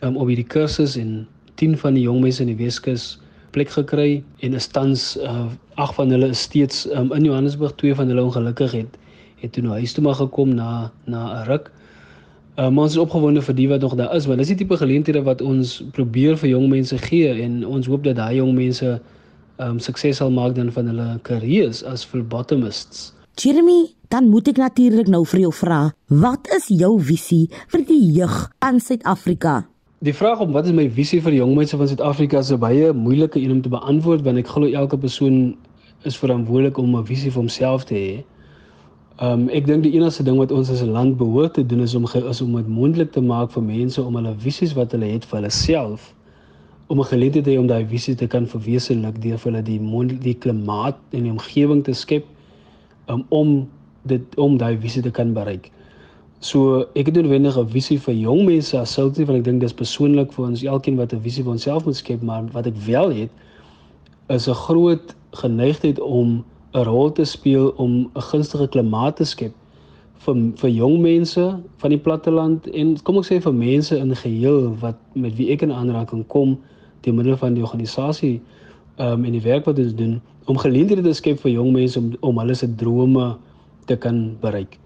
um, 0.00 0.16
op 0.16 0.26
hierdie 0.26 0.44
kursus 0.44 0.96
en 0.96 1.26
10 1.54 1.78
van 1.78 1.94
die 1.94 2.02
jong 2.02 2.20
mense 2.20 2.42
in 2.42 2.50
die 2.52 2.64
Weskus 2.64 3.18
plek 3.54 3.70
gekry 3.76 4.22
en 4.46 4.58
is 4.58 4.66
tans 4.74 5.14
uh, 5.22 5.46
ag 5.80 5.94
van 5.96 6.12
hulle 6.14 6.28
is 6.34 6.42
steeds 6.48 6.84
um, 6.90 7.12
in 7.14 7.24
Johannesburg, 7.30 7.74
twee 7.80 7.94
van 7.94 8.10
hulle 8.10 8.26
ongelukkig 8.26 8.76
het 8.82 9.00
het 9.44 9.52
toe 9.52 9.62
nou 9.64 9.74
huis 9.76 9.92
toe 9.92 10.04
maar 10.04 10.16
gekom 10.18 10.54
na 10.56 10.90
na 11.04 11.42
'n 11.42 11.46
ruk. 11.48 11.70
Uh, 12.58 12.68
maar 12.70 12.84
ons 12.86 12.94
is 12.94 13.02
opgewonde 13.02 13.42
vir 13.42 13.54
die 13.54 13.68
wat 13.68 13.80
nog 13.80 13.94
daar 13.94 14.14
is 14.14 14.26
want 14.26 14.38
dis 14.38 14.52
die 14.52 14.56
tipe 14.56 14.76
geleenthede 14.76 15.22
wat 15.22 15.42
ons 15.42 15.82
probeer 15.92 16.36
vir 16.38 16.48
jong 16.48 16.68
mense 16.68 16.98
gee 16.98 17.42
en 17.42 17.66
ons 17.66 17.86
hoop 17.86 18.04
dat 18.04 18.16
daai 18.16 18.36
jong 18.36 18.54
mense 18.54 19.00
um 19.58 19.78
sukses 19.78 20.16
sal 20.16 20.30
maak 20.30 20.54
dan 20.54 20.72
van 20.72 20.86
hulle 20.86 21.18
kariers 21.22 21.84
as 21.84 22.06
phlebotomists. 22.06 23.12
Jeremy, 23.34 23.90
dan 24.08 24.28
moet 24.30 24.48
ek 24.48 24.56
natuurlik 24.56 25.10
nou 25.10 25.24
vir 25.26 25.40
jou 25.40 25.52
vra, 25.52 25.90
wat 26.06 26.46
is 26.54 26.68
jou 26.70 27.00
visie 27.02 27.50
vir 27.68 27.82
die 27.86 28.02
jeug 28.14 28.50
aan 28.58 28.78
Suid-Afrika? 28.80 29.73
Die 30.04 30.12
vraag 30.12 30.40
om 30.44 30.52
wat 30.52 30.66
is 30.68 30.74
my 30.76 30.84
visie 30.92 31.16
vir 31.24 31.32
jong 31.32 31.54
mense 31.56 31.78
van 31.80 31.88
Suid-Afrika 31.88 32.42
is 32.44 32.50
'n 32.52 32.58
baie 32.60 32.92
moeilike 32.92 33.40
een 33.40 33.52
om 33.52 33.60
te 33.62 33.70
beantwoord 33.72 34.22
want 34.22 34.36
ek 34.36 34.46
glo 34.46 34.66
elke 34.66 34.98
persoon 34.98 35.56
is 36.02 36.16
verantwoordelik 36.16 36.76
om 36.78 36.96
'n 36.96 37.06
visie 37.06 37.30
vir 37.30 37.40
homself 37.40 37.84
te 37.84 37.94
hê. 37.94 38.24
Um 39.26 39.48
ek 39.48 39.66
dink 39.66 39.82
die 39.82 39.94
enigste 39.94 40.22
ding 40.22 40.36
wat 40.36 40.52
ons 40.52 40.70
as 40.70 40.82
'n 40.82 40.92
land 40.92 41.16
behoort 41.16 41.54
te 41.54 41.66
doen 41.66 41.80
is 41.80 41.94
om 41.94 42.04
is 42.04 42.40
om 42.42 42.56
dit 42.56 42.68
moontlik 42.68 43.12
te 43.12 43.20
maak 43.20 43.50
vir 43.50 43.62
mense 43.62 44.02
om 44.02 44.14
hulle 44.14 44.34
visies 44.38 44.74
wat 44.74 44.92
hulle 44.92 45.06
het 45.06 45.24
vir 45.24 45.38
hulle 45.38 45.50
self 45.50 46.14
om 46.88 47.00
'n 47.00 47.04
geleentheid 47.04 47.44
te 47.44 47.50
hê 47.50 47.58
om 47.58 47.66
daai 47.66 47.86
visie 47.86 48.14
te 48.14 48.26
kan 48.26 48.46
verwesenlik 48.46 49.22
deur 49.22 49.38
vir 49.38 49.52
hulle 49.52 49.62
die 49.62 50.18
die 50.20 50.34
klimaat 50.34 50.96
en 51.12 51.22
die 51.22 51.30
omgewing 51.30 51.82
te 51.84 51.92
skep 51.92 52.24
um, 53.08 53.24
om 53.28 53.68
dit 54.02 54.36
om 54.36 54.58
daai 54.58 54.76
visie 54.76 55.02
te 55.02 55.10
kan 55.10 55.32
bereik. 55.32 55.70
So 56.44 56.82
ek 56.92 57.06
het 57.08 57.16
noodwendig 57.16 57.56
'n 57.56 57.68
visie 57.72 57.96
vir 57.98 58.14
jong 58.14 58.44
mense 58.44 58.76
as 58.78 58.92
sulks 58.92 59.16
nie 59.18 59.24
want 59.24 59.38
ek 59.38 59.44
dink 59.44 59.60
dis 59.60 59.72
persoonlik 59.72 60.32
vir 60.32 60.44
ons 60.44 60.62
elkeen 60.62 60.96
wat 61.00 61.14
'n 61.14 61.22
visie 61.24 61.42
vir 61.42 61.52
onsself 61.52 61.86
moet 61.86 61.96
skep, 61.96 62.22
maar 62.22 62.44
wat 62.52 62.66
ek 62.66 62.76
wel 62.86 63.08
het 63.10 63.30
is 64.28 64.48
'n 64.48 64.54
groot 64.66 65.14
geneigtheid 65.32 66.00
om 66.00 66.44
'n 66.74 66.84
rol 66.84 67.12
te 67.12 67.24
speel 67.24 67.72
om 67.76 68.10
'n 68.14 68.20
gunstige 68.20 68.68
klimaat 68.68 69.16
te 69.16 69.24
skep 69.24 69.54
vir 70.18 70.34
vir 70.56 70.70
jong 70.70 71.00
mense 71.00 71.60
van 71.78 71.90
die 71.90 71.98
platteland 71.98 72.66
en 72.66 73.02
kom 73.02 73.16
ek 73.16 73.24
sê 73.24 73.40
vir 73.40 73.54
mense 73.54 73.96
in 73.96 74.14
geheel 74.14 74.76
wat 74.80 74.96
met 75.14 75.36
wie 75.36 75.50
ek 75.50 75.62
in 75.62 75.72
aanraking 75.72 76.26
kom 76.26 76.58
te 77.00 77.12
middel 77.12 77.36
van 77.36 77.54
die 77.54 77.62
organisasie 77.62 78.40
um, 78.98 79.24
en 79.24 79.32
die 79.32 79.40
werk 79.40 79.64
wat 79.64 79.78
ons 79.78 79.94
doen 79.94 80.20
om 80.44 80.58
geleenthede 80.58 81.02
te 81.02 81.12
skep 81.12 81.40
vir 81.40 81.52
jong 81.52 81.72
mense 81.72 81.98
om 81.98 82.12
om 82.20 82.38
hulle 82.38 82.54
se 82.54 82.74
drome 82.74 83.36
te 83.86 83.96
kan 83.96 84.36
bereik. 84.40 84.83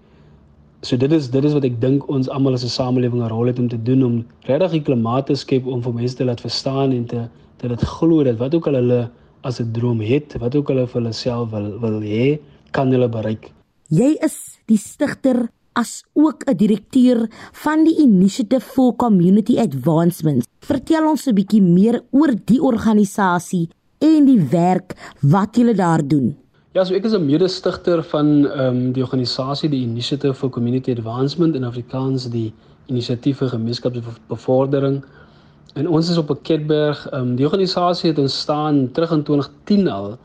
So 0.81 0.95
dit 0.97 1.11
is 1.11 1.27
dit 1.29 1.43
is 1.43 1.53
wat 1.53 1.65
ek 1.67 1.81
dink 1.81 2.05
ons 2.07 2.29
almal 2.31 2.55
as 2.55 2.63
'n 2.63 2.71
samelewing 2.71 3.21
'n 3.21 3.29
rol 3.29 3.47
het 3.47 3.59
om 3.59 3.67
te 3.67 3.77
doen 3.77 4.03
om 4.03 4.25
regtig 4.47 4.71
die 4.71 4.85
klimaat 4.87 5.25
te 5.27 5.35
skep 5.35 5.67
om 5.67 5.81
vir 5.81 5.93
mense 5.93 6.15
te 6.15 6.23
laat 6.23 6.41
verstaan 6.41 6.91
en 6.91 7.05
te 7.05 7.27
dat 7.57 7.69
dit 7.69 7.83
glo 7.83 8.23
dat 8.23 8.37
wat 8.37 8.55
ook 8.55 8.67
al 8.67 8.73
hulle 8.73 9.11
as 9.43 9.59
'n 9.59 9.71
droom 9.71 9.99
het, 9.99 10.37
wat 10.39 10.55
ook 10.55 10.67
hulle 10.67 10.87
vir 10.87 11.01
hulle 11.01 11.13
self 11.13 11.49
wil 11.51 11.79
wil 11.79 12.01
hê, 12.01 12.39
kan 12.71 12.91
hulle 12.91 13.09
bereik. 13.09 13.51
Jy 13.89 14.15
is 14.23 14.59
die 14.67 14.77
stigter 14.77 15.49
as 15.73 16.03
ook 16.13 16.43
'n 16.47 16.57
direkteur 16.57 17.27
van 17.51 17.83
die 17.83 17.97
Initiative 17.99 18.61
for 18.61 18.95
Community 18.95 19.57
Advancement. 19.57 20.47
Vertel 20.59 21.09
ons 21.09 21.27
'n 21.27 21.35
bietjie 21.35 21.61
meer 21.61 22.01
oor 22.11 22.31
die 22.45 22.61
organisasie 22.61 23.69
en 23.99 24.25
die 24.25 24.41
werk 24.41 24.95
wat 25.21 25.55
julle 25.55 25.73
daar 25.73 26.07
doen. 26.07 26.37
Ja, 26.79 26.85
so 26.87 26.95
ek 26.95 27.03
is 27.03 27.13
'n 27.13 27.25
mede-stigter 27.25 27.99
van 28.03 28.27
ehm 28.47 28.65
um, 28.65 28.91
die 28.95 29.03
organisasie 29.03 29.69
die 29.69 29.81
Initiative 29.83 30.33
for 30.33 30.49
Community 30.49 30.91
Advancement 30.91 31.55
in 31.55 31.65
Afrikaans 31.67 32.29
die 32.31 32.53
Inisiatief 32.87 33.41
vir 33.41 33.49
Gemeenskapsbevordering. 33.49 35.03
En 35.75 35.89
ons 35.89 36.09
is 36.09 36.17
op 36.17 36.29
'n 36.31 36.41
Ketberg. 36.41 37.01
Ehm 37.09 37.21
um, 37.21 37.35
die 37.35 37.45
organisasie 37.45 38.09
het 38.09 38.19
ontstaan 38.19 38.91
terug 38.91 39.11
in 39.11 39.23
2010 39.23 39.89
al. 39.89 40.17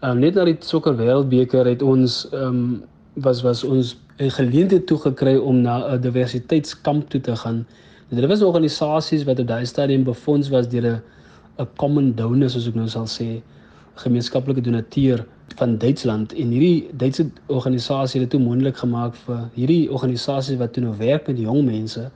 Ehm 0.00 0.10
um, 0.10 0.18
net 0.18 0.34
na 0.34 0.44
die 0.44 0.56
sokker 0.60 0.96
wêreldbeker 0.96 1.66
het 1.66 1.82
ons 1.82 2.28
ehm 2.30 2.46
um, 2.46 2.82
was 3.12 3.42
was 3.42 3.64
ons 3.64 3.96
'n 4.16 4.30
geleentheid 4.30 4.86
toe 4.86 4.98
gekry 4.98 5.36
om 5.36 5.60
na 5.60 5.76
'n 5.92 6.00
diversiteitskamp 6.00 7.10
toe 7.10 7.20
te 7.20 7.36
gaan. 7.36 7.66
Dit 8.08 8.26
was 8.26 8.42
organisasies 8.42 9.24
wat 9.24 9.38
op 9.40 9.46
daai 9.46 9.66
stadium 9.66 10.04
befonds 10.04 10.48
was 10.48 10.68
deur 10.68 10.86
'n 10.86 11.02
'n 11.58 11.68
common 11.76 12.14
donor 12.14 12.50
soos 12.50 12.66
ek 12.68 12.74
nou 12.74 12.88
sal 12.88 13.06
sê 13.06 13.42
gemeenskaplike 13.94 14.60
donateur 14.60 15.26
van 15.58 15.78
Duitsland 15.78 16.32
en 16.32 16.54
hierdie 16.54 16.88
Duitse 16.92 17.26
organisasie 17.46 18.20
het 18.20 18.30
dit 18.30 18.38
toe 18.38 18.46
moontlik 18.46 18.76
gemaak 18.76 19.14
vir 19.26 19.44
hierdie 19.54 19.90
organisasie 19.90 20.58
wat 20.60 20.72
toe 20.72 20.84
nou 20.84 20.94
werk 20.98 21.26
met 21.30 21.38
jong 21.38 21.64
mense 21.64 22.08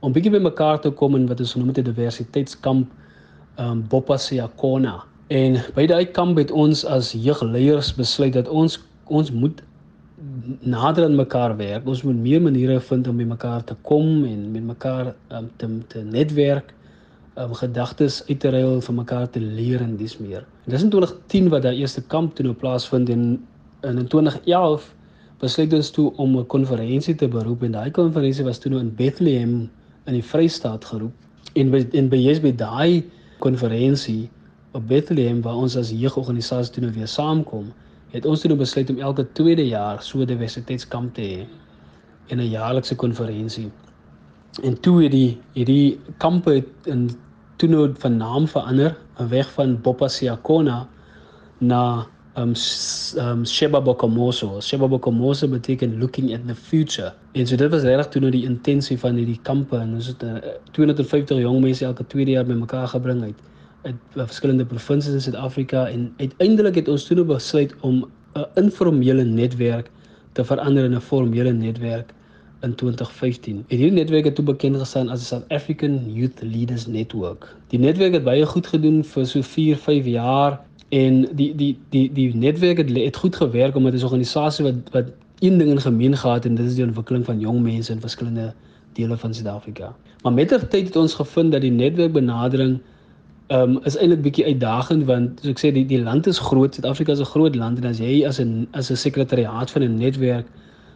om 0.00 0.12
bietjie 0.14 0.32
by 0.32 0.42
mekaar 0.42 0.80
te 0.80 0.90
kom 0.90 1.16
en 1.18 1.26
wat 1.30 1.40
ons 1.40 1.54
het 1.54 1.78
'n 1.78 1.88
diversiteitskamp 1.90 2.90
um 3.58 3.84
Bopasiakona 3.88 5.04
en 5.28 5.60
by 5.74 5.86
daai 5.86 6.06
kamp 6.06 6.38
het 6.38 6.50
ons 6.50 6.84
as 6.84 7.12
jeugleiers 7.12 7.94
besluit 7.94 8.32
dat 8.32 8.48
ons 8.48 8.78
ons 9.08 9.32
moet 9.32 9.62
nader 10.60 11.04
aan 11.04 11.14
mekaar 11.14 11.56
werk. 11.56 11.86
Ons 11.86 12.02
moet 12.02 12.16
meer 12.16 12.42
maniere 12.42 12.80
vind 12.80 13.08
om 13.08 13.16
by 13.16 13.26
mekaar 13.28 13.64
te 13.64 13.76
kom 13.82 14.24
en 14.24 14.50
met 14.52 14.64
mekaar 14.64 15.14
um, 15.32 15.50
te 15.56 15.68
te 15.88 16.02
netwerk 16.02 16.74
um, 17.38 17.54
gedagtes 17.54 18.22
uit 18.28 18.40
te 18.40 18.50
ruil 18.50 18.80
vir 18.80 18.94
mekaar 18.94 19.28
te 19.30 19.40
leer 19.40 19.82
en 19.84 19.96
dis 19.96 20.18
meer. 20.18 20.46
En 20.66 20.74
dis 20.74 20.82
in 20.82 20.90
2010 20.90 21.48
wat 21.52 21.62
daai 21.62 21.78
eerste 21.78 22.02
kamp 22.02 22.34
toe 22.34 22.46
nou 22.46 22.54
plaasvind 22.54 23.10
en, 23.14 23.24
en 23.86 23.98
in 23.98 24.08
2011 24.08 24.94
besluit 25.38 25.72
ons 25.72 25.90
toe 25.94 26.08
om 26.16 26.38
'n 26.38 26.46
konferensie 26.46 27.14
te 27.14 27.28
beroep 27.28 27.62
en 27.62 27.72
daai 27.72 27.90
konferensie 27.90 28.44
was 28.44 28.58
toe 28.58 28.72
nou 28.72 28.80
in 28.80 28.94
Bethlehem 28.94 29.70
in 30.06 30.14
die 30.14 30.24
Vrystaat 30.24 30.84
geroep. 30.84 31.14
En 31.54 31.70
by 31.70 31.86
en 31.92 32.08
by 32.08 32.16
jy's 32.16 32.40
by 32.40 32.52
daai 32.52 33.04
konferensie 33.38 34.28
op 34.72 34.88
Bethlehem 34.88 35.42
waar 35.42 35.56
ons 35.56 35.76
as 35.76 35.90
jeugorganisasie 35.90 36.74
toe 36.74 36.82
nou 36.82 36.92
weer 36.94 37.06
saamkom, 37.06 37.72
het 38.10 38.26
ons 38.26 38.40
toe 38.40 38.48
nou 38.48 38.58
besluit 38.58 38.90
om 38.90 38.98
elke 38.98 39.26
tweede 39.32 39.66
jaar 39.68 40.02
so 40.02 40.18
'n 40.18 40.26
diversiteitskamp 40.26 41.14
te 41.14 41.22
hê 41.22 41.46
in 42.28 42.40
'n 42.40 42.50
jaarlikse 42.50 42.96
konferensie. 42.96 43.70
En 44.62 44.80
toe 44.80 45.02
het 45.02 45.12
die 45.12 45.38
hierdie 45.52 46.00
kampe 46.18 46.64
in 46.84 47.10
toe 47.58 47.68
nou 47.68 47.88
van 47.98 48.16
naam 48.16 48.46
verander, 48.48 48.94
weg 49.28 49.50
van 49.52 49.80
Bopasiakona 49.82 50.86
na 51.58 52.06
um 52.38 52.54
um 53.18 53.44
Sheba 53.46 53.80
Bokomoso. 53.80 54.60
Sheba 54.60 54.86
Bokomoso 54.88 55.48
beteken 55.48 55.98
looking 55.98 56.32
at 56.34 56.46
the 56.46 56.54
future. 56.54 57.12
En 57.32 57.46
so 57.46 57.56
dit 57.56 57.70
was 57.70 57.82
regtig 57.82 58.08
toe 58.08 58.20
nou 58.22 58.30
die 58.30 58.44
intensie 58.46 58.98
van 58.98 59.18
hierdie 59.18 59.40
kampe 59.42 59.76
en 59.76 59.96
ons 59.98 60.06
het 60.12 60.22
uh, 60.22 60.54
250 60.72 61.42
jong 61.42 61.60
mense 61.64 61.84
elke 61.84 62.06
tweede 62.06 62.36
jaar 62.36 62.46
bymekaar 62.46 62.88
gebring 62.94 63.22
uit 63.22 63.46
uit 63.86 63.94
verskillende 64.14 64.66
provinsies 64.66 65.14
in 65.14 65.22
Suid-Afrika 65.22 65.86
en 65.88 66.08
uiteindelik 66.18 66.80
het 66.80 66.88
ons 66.88 67.04
toe 67.06 67.16
nou 67.16 67.26
besluit 67.26 67.74
om 67.86 68.04
'n 68.34 68.46
informele 68.54 69.24
netwerk 69.24 69.90
te 70.32 70.44
verander 70.44 70.84
in 70.84 70.94
'n 70.94 71.00
formele 71.00 71.52
netwerk 71.52 72.14
in 72.60 72.74
2015. 72.74 73.64
En 73.68 73.76
hierdie 73.76 73.98
netwerk 73.98 74.24
het 74.24 74.34
toe 74.34 74.44
bekend 74.44 74.76
gestaan 74.76 75.08
as 75.08 75.18
die 75.18 75.26
South 75.26 75.48
African 75.48 76.00
Youth 76.12 76.42
Leaders 76.42 76.86
Network. 76.86 77.56
Die 77.68 77.78
netwerk 77.78 78.12
het 78.12 78.24
baie 78.24 78.46
goed 78.46 78.66
gedoen 78.66 79.04
vir 79.04 79.26
so 79.26 79.42
4, 79.42 79.76
5 79.76 80.06
jaar 80.06 80.60
en 80.88 81.24
die 81.36 81.54
die 81.54 81.78
die 81.94 82.12
die 82.12 82.34
netwerk 82.34 82.76
het, 82.82 82.90
het 82.96 83.16
goed 83.16 83.36
gewerk 83.36 83.76
omdat 83.76 83.92
dit 83.92 84.00
'n 84.00 84.04
organisasie 84.04 84.64
wat 84.64 84.74
wat 84.92 85.12
een 85.38 85.58
ding 85.58 85.70
in 85.70 85.80
gemeen 85.80 86.16
gehad 86.16 86.44
en 86.44 86.54
dit 86.54 86.66
is 86.66 86.74
die 86.74 86.84
ontwikkeling 86.84 87.24
van 87.24 87.40
jong 87.40 87.60
mense 87.62 87.92
in 87.92 88.00
verskillende 88.00 88.52
dele 88.92 89.16
van 89.16 89.34
Suid-Afrika. 89.34 89.94
Maar 90.22 90.32
met 90.32 90.48
die 90.48 90.68
tyd 90.68 90.86
het 90.86 90.96
ons 90.96 91.14
gevind 91.14 91.52
dat 91.52 91.60
die 91.60 91.70
netwerkbenadering 91.70 92.80
ehm 93.46 93.76
um, 93.76 93.80
is 93.84 93.96
eintlik 93.96 94.22
bietjie 94.22 94.44
uitdagend 94.44 95.04
want 95.04 95.40
soos 95.40 95.50
ek 95.50 95.60
sê 95.62 95.70
die 95.72 95.86
die 95.86 96.02
land 96.02 96.26
is 96.26 96.38
groot, 96.38 96.74
Suid-Afrika 96.74 97.12
is 97.12 97.20
'n 97.20 97.32
groot 97.34 97.54
land 97.54 97.78
en 97.78 97.84
as 97.84 97.98
jy 97.98 98.26
as 98.26 98.40
'n 98.40 98.68
as 98.72 98.90
'n 98.90 98.96
sekretariaat 98.96 99.70
van 99.70 99.82
'n 99.82 99.94
netwerk 99.94 100.46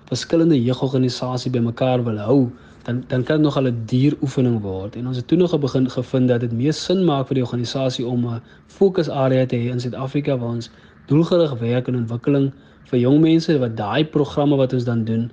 verskillende 0.04 0.62
jeugorganisasie 0.62 1.50
bymekaar 1.50 2.04
wil 2.04 2.18
hou, 2.18 2.50
dan 2.82 3.04
dan 3.08 3.22
kan 3.22 3.36
dit 3.36 3.44
nog 3.44 3.56
al 3.56 3.66
'n 3.66 3.82
duur 3.86 4.16
oefening 4.22 4.60
word. 4.60 4.96
En 4.96 5.06
ons 5.06 5.16
het 5.16 5.26
toe 5.26 5.38
nog 5.38 5.58
begin 5.58 5.90
gevind 5.90 6.28
dat 6.28 6.40
dit 6.40 6.52
meer 6.52 6.72
sin 6.72 7.04
maak 7.04 7.26
vir 7.26 7.34
die 7.34 7.44
organisasie 7.44 8.06
om 8.06 8.26
'n 8.26 8.42
fokusarea 8.66 9.46
te 9.46 9.56
hê 9.56 9.70
in 9.70 9.80
Suid-Afrika 9.80 10.38
waar 10.38 10.48
ons 10.48 10.70
doelgerig 11.06 11.58
werk 11.58 11.88
en 11.88 11.96
ontwikkeling 11.96 12.52
vir 12.84 12.98
jong 12.98 13.20
mense 13.20 13.58
wat 13.58 13.76
daai 13.76 14.04
programme 14.04 14.56
wat 14.56 14.72
ons 14.72 14.84
dan 14.84 15.04
doen 15.04 15.30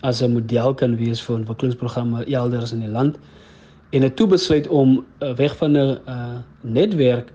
as 0.00 0.22
'n 0.22 0.32
model 0.32 0.74
kan 0.74 0.96
wees 0.96 1.22
vir 1.22 1.36
ontwikkelingsprogramme 1.36 2.24
elders 2.24 2.72
in 2.72 2.80
die 2.80 2.88
land. 2.88 3.18
En 3.90 4.02
het 4.02 4.16
toe 4.16 4.26
besluit 4.26 4.68
om 4.68 5.04
uh, 5.22 5.34
weg 5.34 5.56
van 5.56 5.72
'n 5.72 5.98
uh, 6.08 6.38
netwerk 6.60 7.32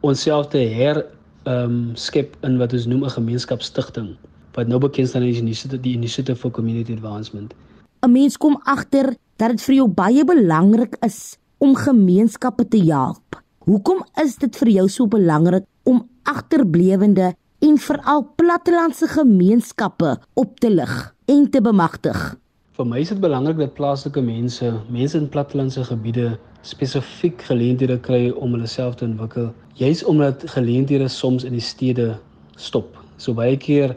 onsself 0.00 0.46
te 0.46 0.58
her 0.58 1.04
ehm 1.42 1.62
um, 1.62 1.90
skep 1.94 2.36
in 2.42 2.58
wat 2.58 2.72
ons 2.72 2.86
noem 2.86 3.04
'n 3.04 3.10
gemeenskapsstigting 3.10 4.16
wat 4.56 4.68
nou 4.72 4.80
bekend 4.80 5.08
staan 5.08 5.26
as 5.28 5.40
Initiative 5.40 5.82
die 5.84 5.94
Initiative 5.94 6.38
for 6.40 6.50
Community 6.50 6.92
Advancement. 6.96 7.54
'n 8.02 8.12
Mens 8.12 8.36
kom 8.36 8.56
agter 8.64 9.16
dat 9.36 9.50
dit 9.50 9.62
vir 9.62 9.74
jou 9.74 9.88
baie 9.88 10.24
belangrik 10.24 10.96
is 11.04 11.36
om 11.58 11.76
gemeenskappe 11.76 12.68
te 12.68 12.80
help? 12.84 13.42
Hoekom 13.66 14.04
is 14.22 14.36
dit 14.36 14.56
vir 14.56 14.68
jou 14.68 14.88
so 14.88 15.06
belangrik 15.06 15.64
om 15.84 16.08
agterblewende 16.22 17.34
en 17.58 17.78
veral 17.78 18.22
plattelandse 18.36 19.08
gemeenskappe 19.08 20.16
op 20.34 20.60
te 20.60 20.70
lig 20.70 21.14
en 21.26 21.50
te 21.50 21.60
bemagtig? 21.60 22.36
Vir 22.76 22.86
my 22.86 23.00
is 23.00 23.08
dit 23.08 23.20
belangrik 23.20 23.56
dat 23.56 23.74
plaaslike 23.74 24.20
mense, 24.20 24.72
mense 24.92 25.18
in 25.18 25.28
plattelandse 25.28 25.84
gebiede 25.84 26.38
spesifiek 26.62 27.42
geleenthede 27.42 27.98
kry 27.98 28.30
om 28.30 28.52
hulle 28.52 28.68
self 28.68 28.94
te 28.94 29.04
ontwikkel, 29.04 29.52
juis 29.74 30.04
omdat 30.04 30.44
geleenthede 30.52 31.08
soms 31.08 31.44
in 31.44 31.52
die 31.56 31.64
stede 31.64 32.18
stop. 32.56 32.96
So 33.16 33.32
baie 33.34 33.56
keer 33.56 33.96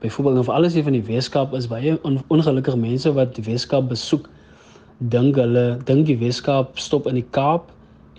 byvoorbeeld 0.00 0.38
of 0.38 0.48
alles 0.48 0.74
hier 0.74 0.82
van 0.86 0.94
die 0.94 1.04
Weskaap 1.04 1.54
is 1.58 1.66
baie 1.68 1.98
on, 2.02 2.20
ongelukkige 2.28 2.78
mense 2.78 3.12
wat 3.12 3.34
die 3.34 3.44
Weskaap 3.44 3.88
besoek, 3.88 4.28
dink 4.98 5.36
hulle 5.38 5.78
dink 5.88 6.06
die 6.06 6.18
Weskaap 6.18 6.78
stop 6.78 7.06
in 7.10 7.18
die 7.18 7.26
Kaap 7.34 7.72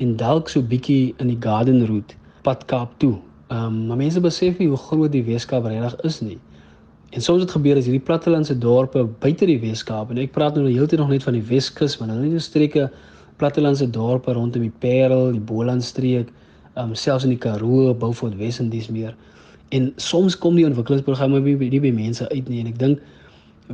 en 0.04 0.16
dalk 0.20 0.52
so 0.52 0.62
bietjie 0.62 1.14
in 1.20 1.32
die 1.32 1.40
Garden 1.40 1.86
Route 1.88 2.16
pad 2.44 2.66
Kaap 2.72 2.96
toe. 3.00 3.18
Ehm 3.50 3.66
um, 3.66 3.80
maar 3.88 3.98
mense 3.98 4.22
besef 4.22 4.60
nie 4.60 4.68
hoe 4.68 4.78
groot 4.78 5.12
die 5.12 5.24
Weskaap 5.26 5.66
regtig 5.72 5.96
is 6.08 6.22
nie. 6.22 6.38
En 7.10 7.22
soms 7.26 7.42
het 7.42 7.52
gebeur 7.52 7.80
as 7.80 7.88
hierdie 7.90 8.06
plattelandse 8.06 8.58
dorpe 8.58 9.04
buite 9.24 9.48
die 9.50 9.60
Weskaap 9.60 10.12
en 10.14 10.20
ek 10.22 10.36
praat 10.36 10.60
nou 10.60 10.68
heeltyd 10.68 11.00
nog 11.02 11.10
net 11.10 11.24
van 11.26 11.34
die 11.34 11.46
Weskus, 11.48 11.98
maar 11.98 12.12
hulle 12.14 12.36
het 12.36 12.46
streke 12.46 12.90
plattelandse 13.40 13.88
dorpe 13.90 14.36
rondom 14.36 14.68
die 14.68 14.76
Parel, 14.84 15.32
die 15.34 15.42
Bolandstreek, 15.42 16.30
um, 16.76 16.94
selfs 16.96 17.26
in 17.26 17.34
die 17.34 17.42
Karoo, 17.42 17.94
Beaufort 17.96 18.38
Wes 18.38 18.60
en 18.60 18.70
dis 18.70 18.92
meer. 18.94 19.16
En 19.76 19.94
soms 20.02 20.38
kom 20.38 20.56
die 20.56 20.66
ontwikkelingsprogramme 20.66 21.40
nie 21.46 21.56
by, 21.60 21.70
by 21.80 21.94
mense 21.94 22.30
uit 22.30 22.50
nie 22.50 22.62
en 22.64 22.72
ek 22.72 22.80
dink 22.80 23.00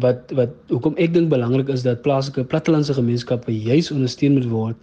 wat 0.04 0.32
wat 0.36 0.52
hoekom 0.74 0.98
ek 1.00 1.14
dink 1.16 1.30
belangrik 1.32 1.70
is 1.72 1.86
dat 1.86 2.02
plaaslike 2.04 2.44
plattelandse 2.52 2.94
gemeenskappe 2.98 3.54
juis 3.54 3.92
ondersteun 3.96 4.36
moet 4.36 4.50
word 4.52 4.76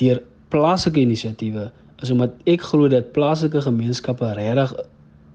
deur 0.00 0.20
plaaslike 0.52 1.00
inisiatiewe 1.00 1.70
is 2.04 2.12
omdat 2.12 2.36
ek 2.46 2.66
glo 2.68 2.88
dat 2.92 3.12
plaaslike 3.16 3.64
gemeenskappe 3.64 4.28
regtig 4.36 4.76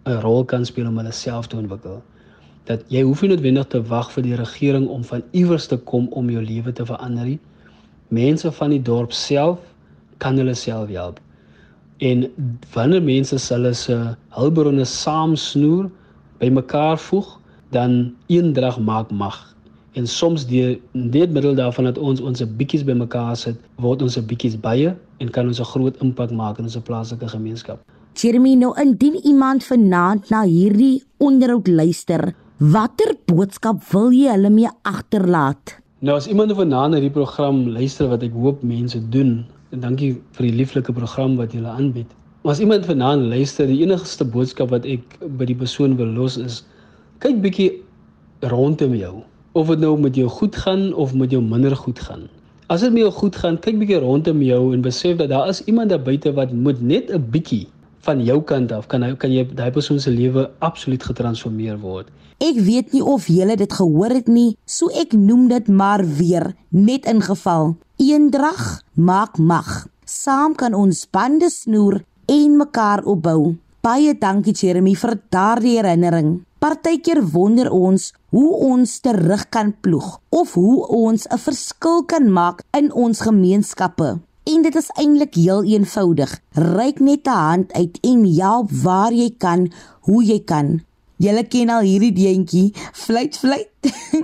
'n 0.06 0.22
rol 0.22 0.46
kan 0.46 0.66
speel 0.66 0.88
om 0.88 0.98
hulle 1.02 1.12
self 1.12 1.50
te 1.50 1.58
ontwikkel 1.58 2.02
dat 2.70 2.84
jy 2.92 3.02
hoef 3.04 3.24
nie 3.24 3.34
noodwendig 3.34 3.68
te 3.72 3.82
wag 3.90 4.12
vir 4.14 4.24
die 4.24 4.38
regering 4.40 4.88
om 4.92 5.04
van 5.08 5.24
iewers 5.36 5.68
te 5.68 5.78
kom 5.90 6.08
om 6.16 6.30
jou 6.32 6.44
lewe 6.44 6.72
te 6.72 6.86
verander 6.88 7.28
nie. 7.28 7.40
Mense 8.14 8.52
van 8.56 8.72
die 8.72 8.82
dorp 8.82 9.12
self 9.12 9.60
kan 10.24 10.40
hulle 10.40 10.56
self 10.56 10.92
help. 10.94 11.20
En 11.98 12.26
wanneer 12.74 13.04
mense 13.04 13.38
hulle 13.54 13.74
se 13.74 14.16
hulpbronne 14.30 14.86
saam 14.86 15.36
snoer, 15.36 15.90
bymekaar 16.40 16.98
voeg, 16.98 17.40
dan 17.70 18.16
eendrag 18.28 18.80
maak 18.80 19.12
mag. 19.12 19.56
En 19.94 20.08
soms 20.08 20.48
deur 20.48 20.80
dit 20.92 21.32
middel 21.32 21.56
daarvan 21.56 21.84
dat 21.84 21.98
ons 21.98 22.22
ons 22.22 22.46
bietjies 22.58 22.84
bymekaar 22.84 23.36
sit, 23.38 23.58
word 23.78 24.02
ons 24.02 24.18
'n 24.18 24.26
bietjies 24.26 24.60
baie 24.60 24.96
en 25.20 25.30
kan 25.30 25.48
ons 25.48 25.60
'n 25.60 25.72
groot 25.74 25.96
impak 26.02 26.32
maak 26.32 26.58
in 26.58 26.64
ons 26.64 26.78
plaaslike 26.78 27.28
gemeenskap. 27.28 27.80
Jeremy, 28.14 28.56
nou 28.56 28.74
indien 28.82 29.16
iemand 29.26 29.64
vanaand 29.64 30.30
na 30.30 30.44
hierdie 30.44 31.04
onderhoud 31.18 31.68
luister, 31.68 32.34
Watter 32.62 33.16
boodskap 33.26 33.82
wil 33.92 34.14
jy 34.16 34.30
hulle 34.32 34.50
mee 34.54 34.70
agterlaat? 34.88 35.74
Nou 36.00 36.14
as 36.16 36.30
iemand 36.32 36.54
vanaand 36.56 36.94
na 36.94 37.00
die 37.02 37.12
program 37.12 37.66
luister 37.68 38.08
wat 38.08 38.22
ek 38.24 38.32
hoop 38.38 38.62
mense 38.64 39.00
doen, 39.10 39.42
en 39.42 39.63
dankie 39.82 40.14
vir 40.38 40.48
die 40.48 40.56
lieflike 40.60 40.94
program 40.94 41.38
wat 41.40 41.54
julle 41.54 41.70
aanbied. 41.70 42.10
Maar 42.44 42.54
as 42.54 42.60
iemand 42.60 42.86
vanaand 42.86 43.30
luister, 43.32 43.68
die 43.68 43.82
enigste 43.82 44.26
boodskap 44.26 44.70
wat 44.74 44.86
ek 44.86 45.18
by 45.40 45.48
die 45.50 45.58
persoon 45.58 45.96
wil 45.98 46.12
los 46.14 46.38
is: 46.38 46.64
kyk 47.24 47.42
bietjie 47.42 47.70
rondom 48.52 48.96
jou. 48.96 49.24
Of 49.54 49.70
dit 49.70 49.80
nou 49.80 49.94
met 50.00 50.16
jou 50.18 50.28
goed 50.30 50.56
gaan 50.56 50.94
of 50.94 51.14
met 51.14 51.32
jou 51.32 51.42
minder 51.42 51.76
goed 51.76 52.00
gaan. 52.00 52.28
As 52.68 52.82
dit 52.82 52.92
met 52.94 53.06
jou 53.06 53.12
goed 53.12 53.36
gaan, 53.36 53.60
kyk 53.62 53.80
bietjie 53.80 54.02
rondom 54.02 54.42
jou 54.42 54.74
en 54.74 54.82
besef 54.82 55.18
dat 55.18 55.30
daar 55.30 55.50
is 55.50 55.64
iemand 55.66 55.90
daar 55.90 56.02
buite 56.02 56.34
wat 56.34 56.52
moet 56.52 56.82
net 56.82 57.12
'n 57.12 57.24
bietjie 57.32 57.68
van 58.04 58.24
jou 58.24 58.42
kant 58.42 58.72
af 58.72 58.88
kan 58.88 59.04
hy 59.04 59.16
kan 59.16 59.32
jy 59.32 59.46
daai 59.56 59.72
persoon 59.72 60.00
se 60.00 60.12
lewe 60.12 60.50
absoluut 60.60 61.04
getransformeer 61.04 61.80
word. 61.80 62.12
Ek 62.44 62.60
weet 62.60 62.92
nie 62.92 63.04
of 63.04 63.28
julle 63.32 63.56
dit 63.56 63.74
gehoor 63.74 64.12
het 64.12 64.28
nie, 64.28 64.58
so 64.66 64.90
ek 64.90 65.14
noem 65.14 65.48
dit 65.48 65.68
maar 65.68 66.04
weer 66.18 66.52
net 66.70 67.06
in 67.06 67.22
geval. 67.22 67.76
Eendrag 68.02 68.82
maak 68.98 69.38
mag. 69.38 69.86
Saam 70.06 70.56
kan 70.58 70.74
ons 70.74 71.04
bande 71.14 71.46
snoer 71.54 72.00
en 72.26 72.56
mekaar 72.58 73.04
opbou. 73.06 73.54
Baie 73.86 74.16
dankie 74.18 74.56
Jeremy 74.58 74.96
vir 74.98 75.14
daardie 75.30 75.76
herinnering. 75.78 76.40
Partykeer 76.58 77.22
wonder 77.36 77.70
ons 77.70 78.10
hoe 78.34 78.50
ons 78.66 78.96
terug 79.06 79.44
kan 79.54 79.76
ploeg 79.86 80.08
of 80.34 80.56
hoe 80.58 80.88
ons 80.88 81.28
'n 81.30 81.38
verskil 81.38 82.02
kan 82.06 82.32
maak 82.32 82.64
in 82.74 82.90
ons 82.94 83.22
gemeenskappe. 83.22 84.20
En 84.44 84.62
dit 84.62 84.76
is 84.76 84.90
eintlik 84.98 85.36
heel 85.36 85.64
eenvoudig. 85.64 86.40
Ryk 86.56 87.00
net 87.00 87.28
'n 87.28 87.30
hand 87.30 87.74
uit 87.74 88.00
en 88.02 88.26
help 88.26 88.72
waar 88.72 89.14
jy 89.14 89.30
kan, 89.38 89.72
hoe 90.02 90.24
jy 90.24 90.40
kan. 90.40 90.82
Julle 91.22 91.46
ken 91.48 91.70
al 91.70 91.82
hierdie 91.86 92.14
deentjie, 92.16 92.74
fluit 92.94 93.38
fluit. 93.38 93.70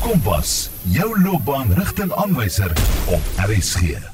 Kompas, 0.00 0.70
jou 0.82 1.20
loopbaan 1.22 1.74
rigtingaanwyser 1.74 2.72
op 3.06 3.22
RSG. 3.36 4.11